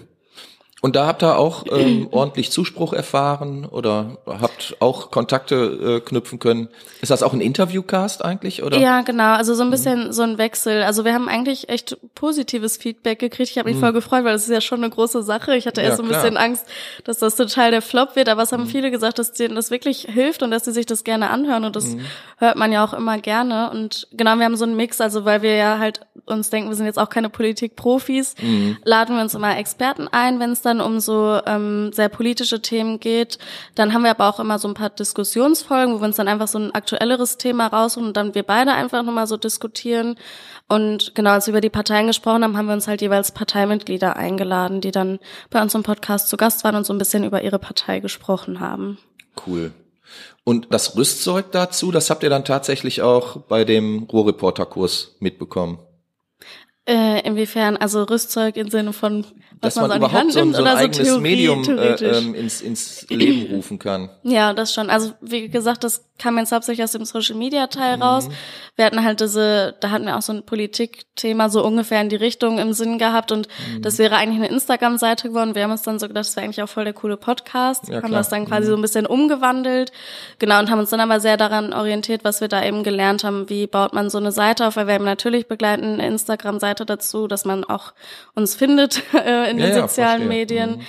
Und 0.82 0.96
da 0.96 1.06
habt 1.06 1.22
ihr 1.22 1.38
auch 1.38 1.64
ähm, 1.70 2.08
ordentlich 2.10 2.50
Zuspruch 2.50 2.92
erfahren 2.92 3.64
oder 3.64 4.18
habt 4.26 4.76
auch 4.80 5.12
Kontakte 5.12 5.54
äh, 5.54 6.00
knüpfen 6.00 6.40
können. 6.40 6.68
Ist 7.00 7.12
das 7.12 7.22
auch 7.22 7.32
ein 7.32 7.40
Interviewcast 7.40 8.24
eigentlich 8.24 8.64
oder? 8.64 8.78
Ja, 8.78 9.02
genau. 9.02 9.34
Also 9.34 9.54
so 9.54 9.62
ein 9.62 9.70
bisschen 9.70 10.08
mhm. 10.08 10.12
so 10.12 10.22
ein 10.22 10.38
Wechsel. 10.38 10.82
Also 10.82 11.04
wir 11.04 11.14
haben 11.14 11.28
eigentlich 11.28 11.68
echt 11.68 11.96
positives 12.16 12.76
Feedback 12.76 13.20
gekriegt. 13.20 13.50
Ich 13.50 13.58
habe 13.58 13.68
mich 13.68 13.76
mhm. 13.76 13.82
voll 13.82 13.92
gefreut, 13.92 14.24
weil 14.24 14.32
das 14.32 14.42
ist 14.42 14.50
ja 14.50 14.60
schon 14.60 14.82
eine 14.82 14.90
große 14.90 15.22
Sache. 15.22 15.54
Ich 15.54 15.68
hatte 15.68 15.80
erst 15.82 15.92
ja, 15.92 15.96
so 15.98 16.02
ein 16.02 16.08
bisschen 16.08 16.36
Angst, 16.36 16.66
dass 17.04 17.18
das 17.18 17.36
total 17.36 17.70
der 17.70 17.80
Flop 17.80 18.16
wird. 18.16 18.28
Aber 18.28 18.42
es 18.42 18.50
haben 18.50 18.64
mhm. 18.64 18.68
viele 18.68 18.90
gesagt, 18.90 19.20
dass 19.20 19.32
denen 19.32 19.54
das 19.54 19.70
wirklich 19.70 20.08
hilft 20.10 20.42
und 20.42 20.50
dass 20.50 20.64
sie 20.64 20.72
sich 20.72 20.86
das 20.86 21.04
gerne 21.04 21.30
anhören. 21.30 21.64
Und 21.64 21.76
das 21.76 21.90
mhm. 21.90 22.00
hört 22.38 22.56
man 22.56 22.72
ja 22.72 22.84
auch 22.84 22.92
immer 22.92 23.18
gerne. 23.18 23.70
Und 23.70 24.08
genau, 24.10 24.34
wir 24.34 24.44
haben 24.44 24.56
so 24.56 24.64
einen 24.64 24.74
Mix. 24.74 25.00
Also 25.00 25.24
weil 25.24 25.42
wir 25.42 25.54
ja 25.54 25.78
halt 25.78 26.00
uns 26.26 26.50
denken, 26.50 26.68
wir 26.68 26.76
sind 26.76 26.86
jetzt 26.86 26.98
auch 26.98 27.08
keine 27.08 27.30
Politikprofis, 27.30 28.34
mhm. 28.40 28.76
laden 28.84 29.16
wir 29.16 29.22
uns 29.22 29.34
immer 29.34 29.56
Experten 29.56 30.08
ein, 30.08 30.40
wenn 30.40 30.52
es 30.52 30.62
dann 30.62 30.80
um 30.80 31.00
so 31.00 31.40
ähm, 31.46 31.92
sehr 31.92 32.08
politische 32.08 32.60
Themen 32.60 33.00
geht. 33.00 33.38
Dann 33.74 33.92
haben 33.92 34.02
wir 34.04 34.10
aber 34.10 34.28
auch 34.28 34.38
immer 34.38 34.58
so 34.58 34.68
ein 34.68 34.74
paar 34.74 34.90
Diskussionsfolgen, 34.90 35.94
wo 35.94 36.00
wir 36.00 36.06
uns 36.06 36.16
dann 36.16 36.28
einfach 36.28 36.48
so 36.48 36.58
ein 36.58 36.74
aktuelleres 36.74 37.38
Thema 37.38 37.66
raussuchen 37.66 38.08
und 38.08 38.16
dann 38.16 38.34
wir 38.34 38.42
beide 38.42 38.72
einfach 38.72 39.02
nochmal 39.02 39.26
so 39.26 39.36
diskutieren. 39.36 40.16
Und 40.68 41.14
genau, 41.14 41.30
als 41.30 41.46
wir 41.46 41.52
über 41.52 41.60
die 41.60 41.70
Parteien 41.70 42.06
gesprochen 42.06 42.44
haben, 42.44 42.56
haben 42.56 42.66
wir 42.66 42.74
uns 42.74 42.88
halt 42.88 43.00
jeweils 43.00 43.32
Parteimitglieder 43.32 44.16
eingeladen, 44.16 44.80
die 44.80 44.90
dann 44.90 45.18
bei 45.50 45.60
uns 45.60 45.74
im 45.74 45.82
Podcast 45.82 46.28
zu 46.28 46.36
Gast 46.36 46.64
waren 46.64 46.76
und 46.76 46.86
so 46.86 46.92
ein 46.92 46.98
bisschen 46.98 47.24
über 47.24 47.42
ihre 47.42 47.58
Partei 47.58 48.00
gesprochen 48.00 48.60
haben. 48.60 48.98
Cool. 49.46 49.72
Und 50.44 50.68
das 50.70 50.96
Rüstzeug 50.96 51.52
dazu, 51.52 51.90
das 51.90 52.10
habt 52.10 52.22
ihr 52.22 52.30
dann 52.30 52.44
tatsächlich 52.44 53.02
auch 53.02 53.36
bei 53.36 53.64
dem 53.64 54.04
Ruhrreporter-Kurs 54.04 55.16
mitbekommen? 55.20 55.78
Äh, 56.84 57.20
inwiefern, 57.24 57.76
also 57.76 58.02
Rüstzeug 58.02 58.56
im 58.56 58.68
Sinne 58.68 58.92
von, 58.92 59.24
was 59.60 59.74
Dass 59.74 59.76
man, 59.76 59.88
man, 59.88 60.00
so 60.00 60.04
an 60.06 60.10
die 60.10 60.16
Hand 60.16 60.32
so 60.32 60.38
ein, 60.40 60.44
nimmt 60.46 60.56
so 60.56 60.62
oder 60.62 60.72
so 60.72 60.76
eigenes 60.78 60.96
Theorie, 60.98 61.20
Medium 61.20 61.78
äh, 61.78 61.94
ähm, 61.94 62.34
ins, 62.34 62.60
ins 62.60 63.06
Leben 63.08 63.46
rufen 63.54 63.78
kann. 63.78 64.10
Ja, 64.24 64.52
das 64.52 64.74
schon. 64.74 64.90
Also 64.90 65.12
wie 65.20 65.48
gesagt, 65.48 65.84
das 65.84 66.04
kam 66.18 66.38
jetzt 66.38 66.50
hauptsächlich 66.52 66.82
aus 66.82 66.90
dem 66.92 67.04
Social 67.04 67.36
Media 67.36 67.68
Teil 67.68 67.96
Mhm. 67.98 68.02
raus. 68.02 68.28
Wir 68.74 68.84
hatten 68.84 69.04
halt 69.04 69.20
diese, 69.20 69.76
da 69.80 69.90
hatten 69.90 70.06
wir 70.06 70.16
auch 70.16 70.22
so 70.22 70.32
ein 70.32 70.44
Politikthema 70.44 71.48
so 71.50 71.64
ungefähr 71.64 72.00
in 72.00 72.08
die 72.08 72.16
Richtung 72.16 72.58
im 72.58 72.72
Sinn 72.72 72.98
gehabt 72.98 73.30
und 73.30 73.46
Mhm. 73.76 73.82
das 73.82 73.98
wäre 73.98 74.16
eigentlich 74.16 74.38
eine 74.38 74.48
Instagram-Seite 74.48 75.28
geworden. 75.28 75.54
Wir 75.54 75.62
haben 75.62 75.70
uns 75.72 75.82
dann 75.82 76.00
so 76.00 76.08
gedacht, 76.08 76.26
das 76.26 76.34
wäre 76.34 76.44
eigentlich 76.44 76.62
auch 76.62 76.68
voll 76.68 76.84
der 76.84 76.92
coole 76.94 77.16
Podcast. 77.16 77.88
Ja, 77.88 77.96
haben 77.96 78.08
klar. 78.08 78.20
das 78.20 78.28
dann 78.28 78.44
quasi 78.46 78.66
so 78.66 78.74
ein 78.74 78.82
bisschen 78.82 79.06
umgewandelt. 79.06 79.92
Genau, 80.40 80.58
und 80.58 80.68
haben 80.68 80.80
uns 80.80 80.90
dann 80.90 81.00
aber 81.00 81.20
sehr 81.20 81.36
daran 81.36 81.72
orientiert, 81.72 82.24
was 82.24 82.40
wir 82.40 82.48
da 82.48 82.64
eben 82.64 82.82
gelernt 82.82 83.22
haben. 83.22 83.48
Wie 83.48 83.68
baut 83.68 83.92
man 83.92 84.10
so 84.10 84.18
eine 84.18 84.32
Seite 84.32 84.66
auf? 84.66 84.74
Weil 84.76 84.88
wir 84.88 84.94
haben 84.94 85.04
natürlich 85.04 85.46
begleiten 85.46 85.84
eine 85.94 86.06
Instagram-Seite 86.08 86.71
dazu, 86.80 87.26
dass 87.28 87.44
man 87.44 87.64
auch 87.64 87.92
uns 88.34 88.54
findet 88.54 89.02
äh, 89.14 89.50
in 89.50 89.58
Ja, 89.58 89.66
den 89.66 89.76
ja, 89.76 89.80
sozialen 89.88 90.22
verstehe. 90.22 90.28
Medien. 90.28 90.82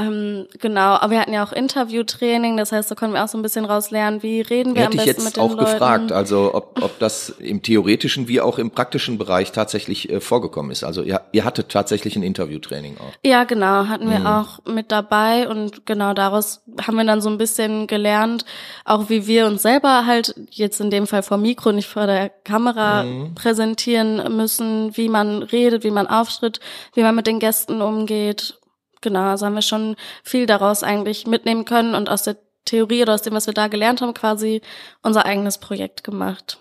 Ähm, 0.00 0.46
genau, 0.58 0.94
aber 0.94 1.10
wir 1.10 1.20
hatten 1.20 1.32
ja 1.32 1.44
auch 1.44 1.52
Interviewtraining, 1.52 2.56
das 2.56 2.72
heißt, 2.72 2.90
da 2.90 2.94
konnten 2.94 3.14
wir 3.14 3.24
auch 3.24 3.28
so 3.28 3.36
ein 3.38 3.42
bisschen 3.42 3.64
rauslernen, 3.64 4.22
wie 4.22 4.40
reden 4.40 4.74
wir 4.74 4.82
Hätte 4.82 4.92
am 4.92 4.98
ich 4.98 5.04
besten 5.04 5.20
jetzt 5.20 5.24
mit 5.24 5.36
den 5.36 5.42
auch 5.42 5.50
Leuten. 5.50 5.64
gefragt, 5.72 6.12
also 6.12 6.54
ob, 6.54 6.82
ob 6.82 6.98
das 6.98 7.30
im 7.38 7.62
theoretischen 7.62 8.28
wie 8.28 8.40
auch 8.40 8.58
im 8.58 8.70
praktischen 8.70 9.18
Bereich 9.18 9.52
tatsächlich 9.52 10.10
äh, 10.10 10.20
vorgekommen 10.20 10.70
ist. 10.70 10.84
Also 10.84 11.02
ihr, 11.02 11.20
ihr 11.32 11.44
hattet 11.44 11.68
tatsächlich 11.68 12.16
ein 12.16 12.22
Interviewtraining 12.22 12.96
auch. 12.98 13.12
Ja, 13.24 13.44
genau, 13.44 13.86
hatten 13.86 14.08
wir 14.08 14.20
Mhm. 14.20 14.26
auch 14.26 14.64
mit 14.66 14.90
dabei 14.92 15.48
und 15.48 15.86
genau 15.86 16.14
daraus 16.14 16.62
haben 16.86 16.96
wir 16.96 17.04
dann 17.04 17.20
so 17.20 17.28
ein 17.30 17.38
bisschen 17.38 17.86
gelernt, 17.86 18.44
auch 18.84 19.08
wie 19.08 19.26
wir 19.26 19.46
uns 19.46 19.62
selber 19.62 20.06
halt 20.06 20.34
jetzt 20.50 20.80
in 20.80 20.90
dem 20.90 21.06
Fall 21.06 21.22
vor 21.22 21.36
Mikro, 21.38 21.72
nicht 21.72 21.88
vor 21.88 22.06
der 22.06 22.28
Kamera 22.28 23.04
Mhm. 23.04 23.34
präsentieren 23.34 24.36
müssen, 24.36 24.96
wie 24.96 25.08
man 25.08 25.42
redet, 25.42 25.84
wie 25.84 25.90
man 25.90 26.06
auftritt, 26.06 26.60
wie 26.94 27.02
man 27.02 27.14
mit 27.14 27.26
den 27.26 27.38
Gästen 27.38 27.82
umgeht. 27.82 28.56
Genau, 29.00 29.30
also 29.30 29.46
haben 29.46 29.54
wir 29.54 29.62
schon 29.62 29.96
viel 30.22 30.46
daraus 30.46 30.82
eigentlich 30.82 31.26
mitnehmen 31.26 31.64
können 31.64 31.94
und 31.94 32.08
aus 32.08 32.22
der 32.22 32.36
Theorie 32.64 33.02
oder 33.02 33.14
aus 33.14 33.22
dem, 33.22 33.32
was 33.34 33.46
wir 33.46 33.54
da 33.54 33.68
gelernt 33.68 34.00
haben, 34.00 34.14
quasi 34.14 34.60
unser 35.02 35.24
eigenes 35.24 35.58
Projekt 35.58 36.04
gemacht. 36.04 36.58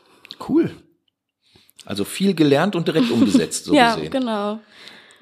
Cool. 0.48 0.72
Also 1.86 2.06
viel 2.06 2.34
gelernt 2.34 2.76
und 2.76 2.88
direkt 2.88 3.12
umgesetzt, 3.12 3.66
so 3.66 3.74
ja, 3.76 3.96
gesehen. 3.96 4.12
genau. 4.12 4.60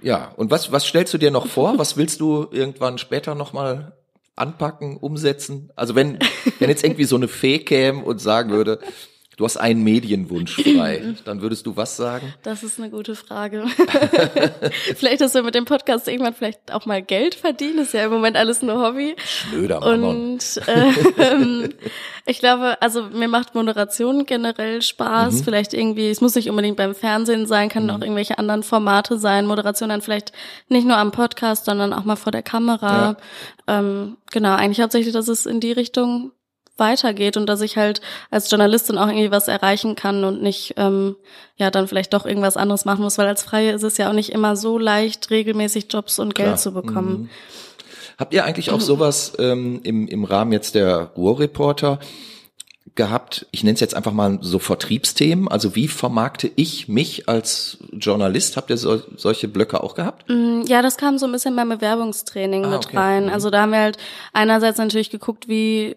Ja, 0.01 0.31
und 0.35 0.51
was, 0.51 0.71
was 0.71 0.85
stellst 0.85 1.13
du 1.13 1.17
dir 1.17 1.31
noch 1.31 1.47
vor? 1.47 1.77
Was 1.77 1.97
willst 1.97 2.21
du 2.21 2.47
irgendwann 2.51 2.97
später 2.97 3.33
nochmal 3.35 3.93
anpacken, 4.35 4.97
umsetzen? 4.97 5.71
Also 5.75 5.95
wenn, 5.95 6.19
wenn 6.59 6.69
jetzt 6.69 6.83
irgendwie 6.83 7.05
so 7.05 7.15
eine 7.15 7.27
Fee 7.27 7.59
käme 7.59 8.03
und 8.03 8.19
sagen 8.21 8.51
würde, 8.51 8.79
du 9.37 9.45
hast 9.45 9.57
einen 9.57 9.83
Medienwunsch 9.83 10.55
frei, 10.61 11.15
dann 11.23 11.41
würdest 11.41 11.65
du 11.65 11.77
was 11.77 11.95
sagen? 11.95 12.33
Das 12.43 12.63
ist 12.63 12.79
eine 12.79 12.89
gute 12.89 13.15
Frage. 13.15 13.65
vielleicht, 14.95 15.21
dass 15.21 15.33
wir 15.33 15.43
mit 15.43 15.55
dem 15.55 15.65
Podcast 15.65 16.07
irgendwann 16.07 16.33
vielleicht 16.33 16.73
auch 16.73 16.85
mal 16.85 17.01
Geld 17.01 17.35
verdienen. 17.35 17.79
Ist 17.79 17.93
ja 17.93 18.05
im 18.05 18.11
Moment 18.11 18.35
alles 18.35 18.61
nur 18.61 18.81
Hobby. 18.85 19.15
Schnöder 19.25 19.79
Mammon. 19.79 20.33
Und 20.33 20.61
ähm, 20.67 21.69
ich 22.25 22.39
glaube, 22.39 22.81
also 22.81 23.03
mir 23.03 23.27
macht 23.27 23.55
Moderation 23.55 24.25
generell 24.25 24.81
Spaß. 24.81 25.43
Vielleicht 25.43 25.73
irgendwie, 25.73 26.09
es 26.09 26.19
muss 26.19 26.35
nicht 26.35 26.49
unbedingt 26.49 26.77
beim 26.77 26.95
Fernsehen 26.95 27.45
sein, 27.45 27.69
kann 27.69 27.89
auch 27.89 28.01
irgendwelche 28.01 28.37
anderen 28.39 28.63
Formate 28.63 29.17
sein. 29.17 29.45
Moderation 29.45 29.89
dann 29.89 30.01
vielleicht 30.01 30.33
nicht 30.67 30.87
nur 30.87 30.97
am 30.97 31.11
Podcast, 31.11 31.65
sondern 31.65 31.93
auch 31.93 32.03
mal 32.03 32.15
vor 32.15 32.31
der 32.31 32.43
Kamera. 32.43 33.17
Ähm, 33.67 34.17
genau, 34.31 34.55
eigentlich 34.55 34.81
hauptsächlich, 34.81 35.13
dass 35.13 35.27
es 35.27 35.45
in 35.45 35.59
die 35.59 35.71
Richtung 35.71 36.31
weitergeht 36.79 37.37
und 37.37 37.45
dass 37.47 37.61
ich 37.61 37.77
halt 37.77 38.01
als 38.31 38.49
Journalistin 38.49 38.97
auch 38.97 39.07
irgendwie 39.07 39.31
was 39.31 39.47
erreichen 39.47 39.95
kann 39.95 40.23
und 40.23 40.41
nicht 40.41 40.73
ähm, 40.77 41.15
ja 41.55 41.71
dann 41.71 41.87
vielleicht 41.87 42.13
doch 42.13 42.25
irgendwas 42.25 42.57
anderes 42.57 42.85
machen 42.85 43.03
muss, 43.03 43.17
weil 43.17 43.27
als 43.27 43.43
Freie 43.43 43.71
ist 43.71 43.83
es 43.83 43.97
ja 43.97 44.09
auch 44.09 44.13
nicht 44.13 44.31
immer 44.31 44.55
so 44.55 44.77
leicht, 44.77 45.29
regelmäßig 45.29 45.87
Jobs 45.91 46.19
und 46.19 46.35
Geld 46.35 46.47
Klar. 46.47 46.57
zu 46.57 46.71
bekommen. 46.73 47.29
Habt 48.17 48.33
ihr 48.33 48.45
eigentlich 48.45 48.71
auch 48.71 48.81
sowas 48.81 49.33
ähm, 49.37 49.79
im, 49.83 50.07
im 50.07 50.23
Rahmen 50.23 50.51
jetzt 50.51 50.73
der 50.75 51.11
Ruhrreporter 51.15 51.99
gehabt? 52.95 53.45
Ich 53.51 53.63
nenne 53.63 53.75
es 53.75 53.79
jetzt 53.79 53.95
einfach 53.95 54.11
mal 54.11 54.39
so 54.41 54.57
Vertriebsthemen. 54.59 55.47
Also 55.47 55.75
wie 55.75 55.87
vermarkte 55.87 56.49
ich 56.55 56.87
mich 56.87 57.29
als 57.29 57.77
Journalist? 57.91 58.57
Habt 58.57 58.69
ihr 58.71 58.77
so, 58.77 59.01
solche 59.15 59.47
Blöcke 59.47 59.83
auch 59.83 59.93
gehabt? 59.93 60.27
Mm, 60.29 60.61
Ja, 60.65 60.81
das 60.81 60.97
kam 60.97 61.17
so 61.19 61.25
ein 61.27 61.31
bisschen 61.31 61.55
beim 61.55 61.69
Bewerbungstraining 61.69 62.65
Ah, 62.65 62.69
mit 62.69 62.85
okay. 62.87 62.97
rein. 62.97 63.25
Mhm. 63.25 63.33
Also 63.33 63.49
da 63.51 63.61
haben 63.61 63.71
wir 63.71 63.79
halt 63.81 63.97
einerseits 64.33 64.79
natürlich 64.79 65.09
geguckt, 65.11 65.47
wie 65.47 65.95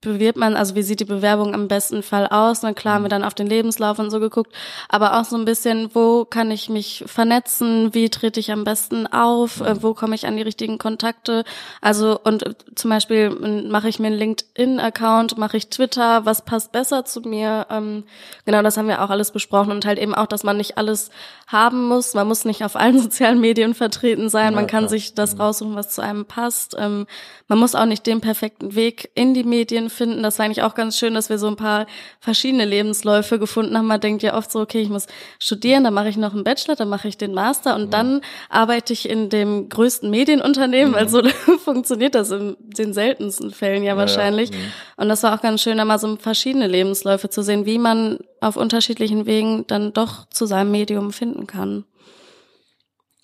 bewirbt 0.00 0.38
man, 0.38 0.54
also 0.56 0.74
wie 0.76 0.82
sieht 0.82 1.00
die 1.00 1.04
Bewerbung 1.04 1.54
am 1.54 1.66
besten 1.66 2.02
Fall 2.02 2.26
aus? 2.28 2.62
Na 2.62 2.72
klar, 2.72 2.94
haben 2.94 3.02
Mhm. 3.02 3.04
wir 3.06 3.10
dann 3.10 3.24
auf 3.24 3.34
den 3.34 3.48
Lebenslauf 3.48 3.98
und 3.98 4.10
so 4.10 4.20
geguckt, 4.20 4.52
aber 4.88 5.18
auch 5.18 5.24
so 5.24 5.36
ein 5.36 5.44
bisschen, 5.44 5.90
wo 5.94 6.24
kann 6.24 6.50
ich 6.52 6.68
mich 6.68 7.02
vernetzen? 7.06 7.94
Wie 7.94 8.08
trete 8.08 8.38
ich 8.38 8.52
am 8.52 8.62
besten 8.64 9.06
auf? 9.08 9.60
Mhm. 9.60 9.66
Äh, 9.66 9.82
Wo 9.82 9.94
komme 9.94 10.14
ich 10.14 10.26
an 10.26 10.36
die 10.36 10.42
richtigen 10.42 10.78
Kontakte? 10.78 11.44
Also 11.80 12.18
und 12.22 12.46
äh, 12.46 12.54
zum 12.76 12.90
Beispiel 12.90 13.30
mache 13.68 13.88
ich 13.88 13.98
mir 13.98 14.06
einen 14.08 14.18
LinkedIn-Account, 14.18 15.36
mache 15.38 15.56
ich 15.56 15.68
Twitter, 15.68 16.24
was 16.24 16.44
passt 16.44 16.72
besser 16.72 17.04
zu 17.04 17.20
mir? 17.22 17.66
Ähm, 17.70 18.04
genau, 18.44 18.62
das 18.62 18.76
haben 18.76 18.88
wir 18.88 19.02
auch 19.02 19.10
alles 19.10 19.30
besprochen 19.32 19.72
und 19.72 19.84
halt 19.84 19.98
eben 19.98 20.14
auch, 20.14 20.26
dass 20.26 20.44
man 20.44 20.56
nicht 20.56 20.78
alles 20.78 21.10
haben 21.46 21.86
muss. 21.88 22.14
Man 22.14 22.28
muss 22.28 22.44
nicht 22.44 22.64
auf 22.64 22.76
allen 22.76 22.98
sozialen 23.02 23.40
Medien 23.40 23.74
vertreten 23.74 24.28
sein. 24.28 24.54
Man 24.54 24.66
kann 24.66 24.88
sich 24.88 25.14
das 25.14 25.38
raussuchen, 25.38 25.74
was 25.74 25.90
zu 25.90 26.02
einem 26.02 26.24
passt. 26.24 26.76
Ähm, 26.78 27.06
man 27.48 27.58
muss 27.58 27.74
auch 27.74 27.86
nicht 27.86 28.06
den 28.06 28.20
perfekten 28.20 28.74
Weg 28.74 29.10
in 29.14 29.34
die 29.34 29.44
Medien 29.44 29.87
finden. 29.88 30.22
Das 30.22 30.38
war 30.38 30.46
eigentlich 30.46 30.62
auch 30.62 30.74
ganz 30.74 30.98
schön, 30.98 31.14
dass 31.14 31.30
wir 31.30 31.38
so 31.38 31.46
ein 31.46 31.56
paar 31.56 31.86
verschiedene 32.20 32.64
Lebensläufe 32.64 33.38
gefunden 33.38 33.76
haben. 33.76 33.86
Man 33.86 34.00
denkt 34.00 34.22
ja 34.22 34.36
oft 34.36 34.50
so, 34.50 34.60
okay, 34.60 34.80
ich 34.80 34.88
muss 34.88 35.06
studieren, 35.38 35.84
dann 35.84 35.94
mache 35.94 36.08
ich 36.08 36.16
noch 36.16 36.34
einen 36.34 36.44
Bachelor, 36.44 36.76
dann 36.76 36.88
mache 36.88 37.08
ich 37.08 37.16
den 37.16 37.34
Master 37.34 37.74
und 37.74 37.92
dann 37.92 38.20
arbeite 38.48 38.92
ich 38.92 39.08
in 39.08 39.28
dem 39.28 39.68
größten 39.68 40.10
Medienunternehmen. 40.10 40.94
weil 40.94 41.08
so 41.08 41.22
funktioniert 41.64 42.14
das 42.14 42.30
in 42.30 42.56
den 42.60 42.92
seltensten 42.92 43.50
Fällen 43.50 43.82
ja 43.82 43.96
wahrscheinlich. 43.96 44.50
Und 44.96 45.08
das 45.08 45.22
war 45.22 45.34
auch 45.34 45.42
ganz 45.42 45.62
schön, 45.62 45.78
da 45.78 45.84
mal 45.84 45.98
so 45.98 46.16
verschiedene 46.16 46.66
Lebensläufe 46.66 47.30
zu 47.30 47.42
sehen, 47.42 47.66
wie 47.66 47.78
man 47.78 48.18
auf 48.40 48.56
unterschiedlichen 48.56 49.26
Wegen 49.26 49.66
dann 49.66 49.92
doch 49.92 50.28
zu 50.28 50.46
seinem 50.46 50.70
Medium 50.70 51.12
finden 51.12 51.46
kann. 51.46 51.84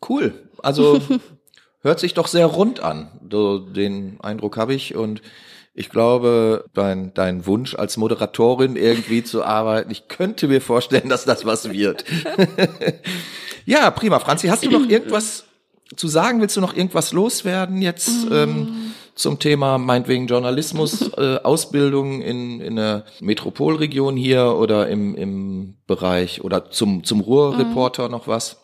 Cool. 0.08 0.34
Also 0.62 1.00
hört 1.80 2.00
sich 2.00 2.14
doch 2.14 2.26
sehr 2.26 2.46
rund 2.46 2.80
an. 2.80 3.08
So, 3.30 3.58
den 3.58 4.18
Eindruck 4.20 4.56
habe 4.56 4.74
ich 4.74 4.94
und 4.94 5.22
ich 5.76 5.90
glaube, 5.90 6.66
dein, 6.72 7.12
dein 7.14 7.46
Wunsch 7.46 7.74
als 7.74 7.96
Moderatorin 7.96 8.76
irgendwie 8.76 9.24
zu 9.24 9.42
arbeiten, 9.42 9.90
ich 9.90 10.06
könnte 10.06 10.46
mir 10.46 10.60
vorstellen, 10.60 11.08
dass 11.08 11.24
das 11.24 11.44
was 11.44 11.70
wird. 11.70 12.04
ja, 13.66 13.90
prima. 13.90 14.20
Franzi, 14.20 14.46
hast 14.46 14.64
du 14.64 14.70
noch 14.70 14.88
irgendwas 14.88 15.44
zu 15.96 16.06
sagen? 16.06 16.40
Willst 16.40 16.56
du 16.56 16.60
noch 16.60 16.76
irgendwas 16.76 17.12
loswerden 17.12 17.82
jetzt 17.82 18.26
ähm, 18.30 18.92
zum 19.16 19.40
Thema 19.40 19.78
meinetwegen 19.78 20.28
Journalismus, 20.28 21.10
äh, 21.16 21.40
Ausbildung 21.42 22.22
in, 22.22 22.60
in 22.60 22.76
der 22.76 23.04
Metropolregion 23.20 24.16
hier 24.16 24.54
oder 24.56 24.88
im, 24.88 25.16
im 25.16 25.76
Bereich 25.88 26.42
oder 26.44 26.70
zum, 26.70 27.02
zum 27.02 27.20
Ruhrreporter 27.20 28.08
noch 28.08 28.28
was? 28.28 28.60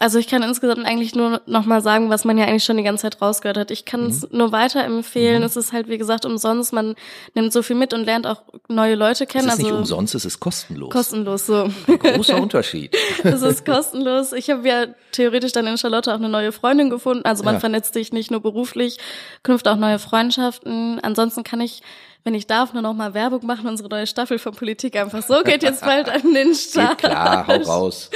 Also 0.00 0.18
ich 0.18 0.26
kann 0.28 0.42
insgesamt 0.42 0.84
eigentlich 0.86 1.14
nur 1.14 1.40
noch 1.46 1.64
mal 1.66 1.80
sagen, 1.80 2.08
was 2.10 2.24
man 2.24 2.38
ja 2.38 2.44
eigentlich 2.46 2.64
schon 2.64 2.76
die 2.76 2.82
ganze 2.84 3.02
Zeit 3.02 3.20
rausgehört 3.20 3.56
hat. 3.58 3.70
Ich 3.70 3.84
kann 3.84 4.06
es 4.06 4.22
Mhm. 4.22 4.38
nur 4.38 4.52
weiterempfehlen. 4.52 5.42
Es 5.42 5.56
ist 5.56 5.72
halt, 5.72 5.88
wie 5.88 5.98
gesagt, 5.98 6.24
umsonst. 6.24 6.72
Man 6.72 6.94
nimmt 7.34 7.52
so 7.52 7.62
viel 7.62 7.76
mit 7.76 7.92
und 7.92 8.04
lernt 8.04 8.26
auch 8.26 8.42
neue 8.68 8.94
Leute 8.94 9.24
Es 9.24 9.30
kennen. 9.30 9.48
ist 9.48 9.58
nicht 9.58 9.66
also 9.66 9.78
umsonst, 9.78 10.14
es 10.14 10.24
ist 10.24 10.40
kostenlos. 10.40 10.90
kostenlos 10.90 11.46
so. 11.46 11.68
Großer 11.86 12.36
Unterschied. 12.42 12.96
Es 13.24 13.42
ist 13.42 13.64
kostenlos. 13.66 14.32
Ich 14.32 14.50
habe 14.50 14.66
ja 14.68 14.86
theoretisch 15.12 15.52
dann 15.52 15.66
in 15.66 15.76
Charlotte 15.78 16.10
auch 16.12 16.18
eine 16.18 16.28
neue 16.28 16.52
Freundin 16.52 16.90
gefunden. 16.90 17.24
Also 17.24 17.42
man 17.44 17.54
Ja. 17.54 17.60
vernetzt 17.60 17.94
sich 17.94 18.12
nicht 18.12 18.30
nur 18.30 18.40
beruflich, 18.40 18.98
knüpft 19.42 19.66
auch 19.68 19.76
neue 19.76 19.98
Freundschaften. 19.98 21.00
Ansonsten 21.00 21.42
kann 21.44 21.60
ich, 21.60 21.82
wenn 22.24 22.34
ich 22.34 22.46
darf, 22.46 22.72
nur 22.72 22.82
noch 22.82 22.94
mal 22.94 23.14
Werbung 23.14 23.44
machen. 23.46 23.66
Unsere 23.66 23.88
neue 23.88 24.06
Staffel 24.06 24.38
von 24.38 24.52
Politik 24.54 24.96
einfach 24.96 25.22
so 25.22 25.42
geht 25.42 25.62
jetzt 25.62 25.82
bald 25.82 26.08
an 26.08 26.34
den 26.34 26.54
Start. 26.54 26.98
Geht 27.02 27.10
klar, 27.10 27.46
hau 27.46 27.56
raus. 27.62 28.10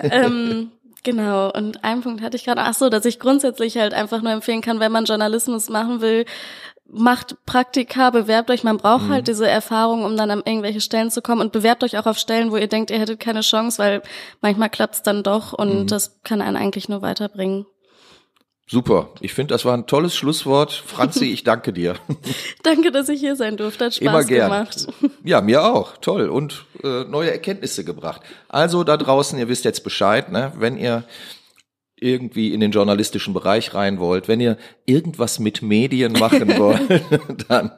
ähm, 0.00 0.70
genau. 1.02 1.50
Und 1.52 1.84
einen 1.84 2.02
Punkt 2.02 2.22
hatte 2.22 2.36
ich 2.36 2.44
gerade. 2.44 2.62
Ach 2.62 2.74
so, 2.74 2.88
dass 2.88 3.04
ich 3.04 3.18
grundsätzlich 3.18 3.76
halt 3.76 3.94
einfach 3.94 4.22
nur 4.22 4.32
empfehlen 4.32 4.60
kann, 4.60 4.80
wenn 4.80 4.92
man 4.92 5.04
Journalismus 5.04 5.68
machen 5.68 6.00
will, 6.00 6.24
macht 6.92 7.36
Praktika, 7.46 8.10
bewerbt 8.10 8.50
euch. 8.50 8.64
Man 8.64 8.76
braucht 8.76 9.08
halt 9.08 9.26
diese 9.26 9.48
Erfahrung, 9.48 10.04
um 10.04 10.16
dann 10.16 10.30
an 10.30 10.42
irgendwelche 10.44 10.80
Stellen 10.80 11.10
zu 11.10 11.22
kommen 11.22 11.40
und 11.40 11.52
bewerbt 11.52 11.82
euch 11.84 11.98
auch 11.98 12.06
auf 12.06 12.18
Stellen, 12.18 12.50
wo 12.50 12.56
ihr 12.56 12.68
denkt, 12.68 12.90
ihr 12.90 12.98
hättet 12.98 13.18
keine 13.18 13.40
Chance, 13.40 13.78
weil 13.78 14.02
manchmal 14.40 14.68
klappt's 14.68 15.02
dann 15.02 15.22
doch 15.22 15.52
und 15.54 15.90
das 15.90 16.20
kann 16.22 16.42
einen 16.42 16.56
eigentlich 16.56 16.88
nur 16.88 17.00
weiterbringen. 17.00 17.66
Super. 18.68 19.10
Ich 19.20 19.34
finde, 19.34 19.52
das 19.52 19.64
war 19.64 19.74
ein 19.76 19.86
tolles 19.86 20.14
Schlusswort. 20.16 20.72
Franzi, 20.72 21.26
ich 21.32 21.44
danke 21.44 21.72
dir. 21.72 21.96
Danke, 22.62 22.90
dass 22.90 23.08
ich 23.08 23.20
hier 23.20 23.36
sein 23.36 23.56
durfte. 23.56 23.86
Hat 23.86 23.94
Spaß 23.94 24.06
Immer 24.06 24.24
gern. 24.24 24.50
gemacht. 24.50 24.86
Ja, 25.24 25.40
mir 25.40 25.64
auch. 25.64 25.96
Toll. 25.98 26.28
Und 26.28 26.64
äh, 26.82 27.04
neue 27.04 27.30
Erkenntnisse 27.30 27.84
gebracht. 27.84 28.22
Also 28.48 28.84
da 28.84 28.96
draußen, 28.96 29.38
ihr 29.38 29.48
wisst 29.48 29.64
jetzt 29.64 29.84
Bescheid, 29.84 30.32
ne? 30.32 30.52
wenn 30.56 30.78
ihr 30.78 31.04
irgendwie 31.96 32.52
in 32.52 32.60
den 32.60 32.72
journalistischen 32.72 33.32
Bereich 33.34 33.74
rein 33.74 34.00
wollt, 34.00 34.26
wenn 34.26 34.40
ihr 34.40 34.56
irgendwas 34.86 35.38
mit 35.38 35.62
Medien 35.62 36.12
machen 36.12 36.48
wollt, 36.58 37.02
dann, 37.48 37.70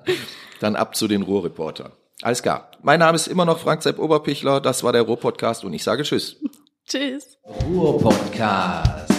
dann 0.60 0.76
ab 0.76 0.96
zu 0.96 1.08
den 1.08 1.22
Ruhrreportern. 1.22 1.92
Alles 2.22 2.42
klar. 2.42 2.70
Mein 2.82 3.00
Name 3.00 3.16
ist 3.16 3.26
immer 3.26 3.44
noch 3.44 3.58
Frank 3.58 3.82
Sepp 3.82 3.98
Oberpichler. 3.98 4.60
Das 4.60 4.82
war 4.82 4.92
der 4.92 5.02
Ruhr-Podcast 5.02 5.64
und 5.64 5.74
ich 5.74 5.82
sage 5.82 6.04
Tschüss. 6.04 6.36
Tschüss. 6.86 7.38
Ruhr 7.66 7.98
Podcast. 8.00 9.13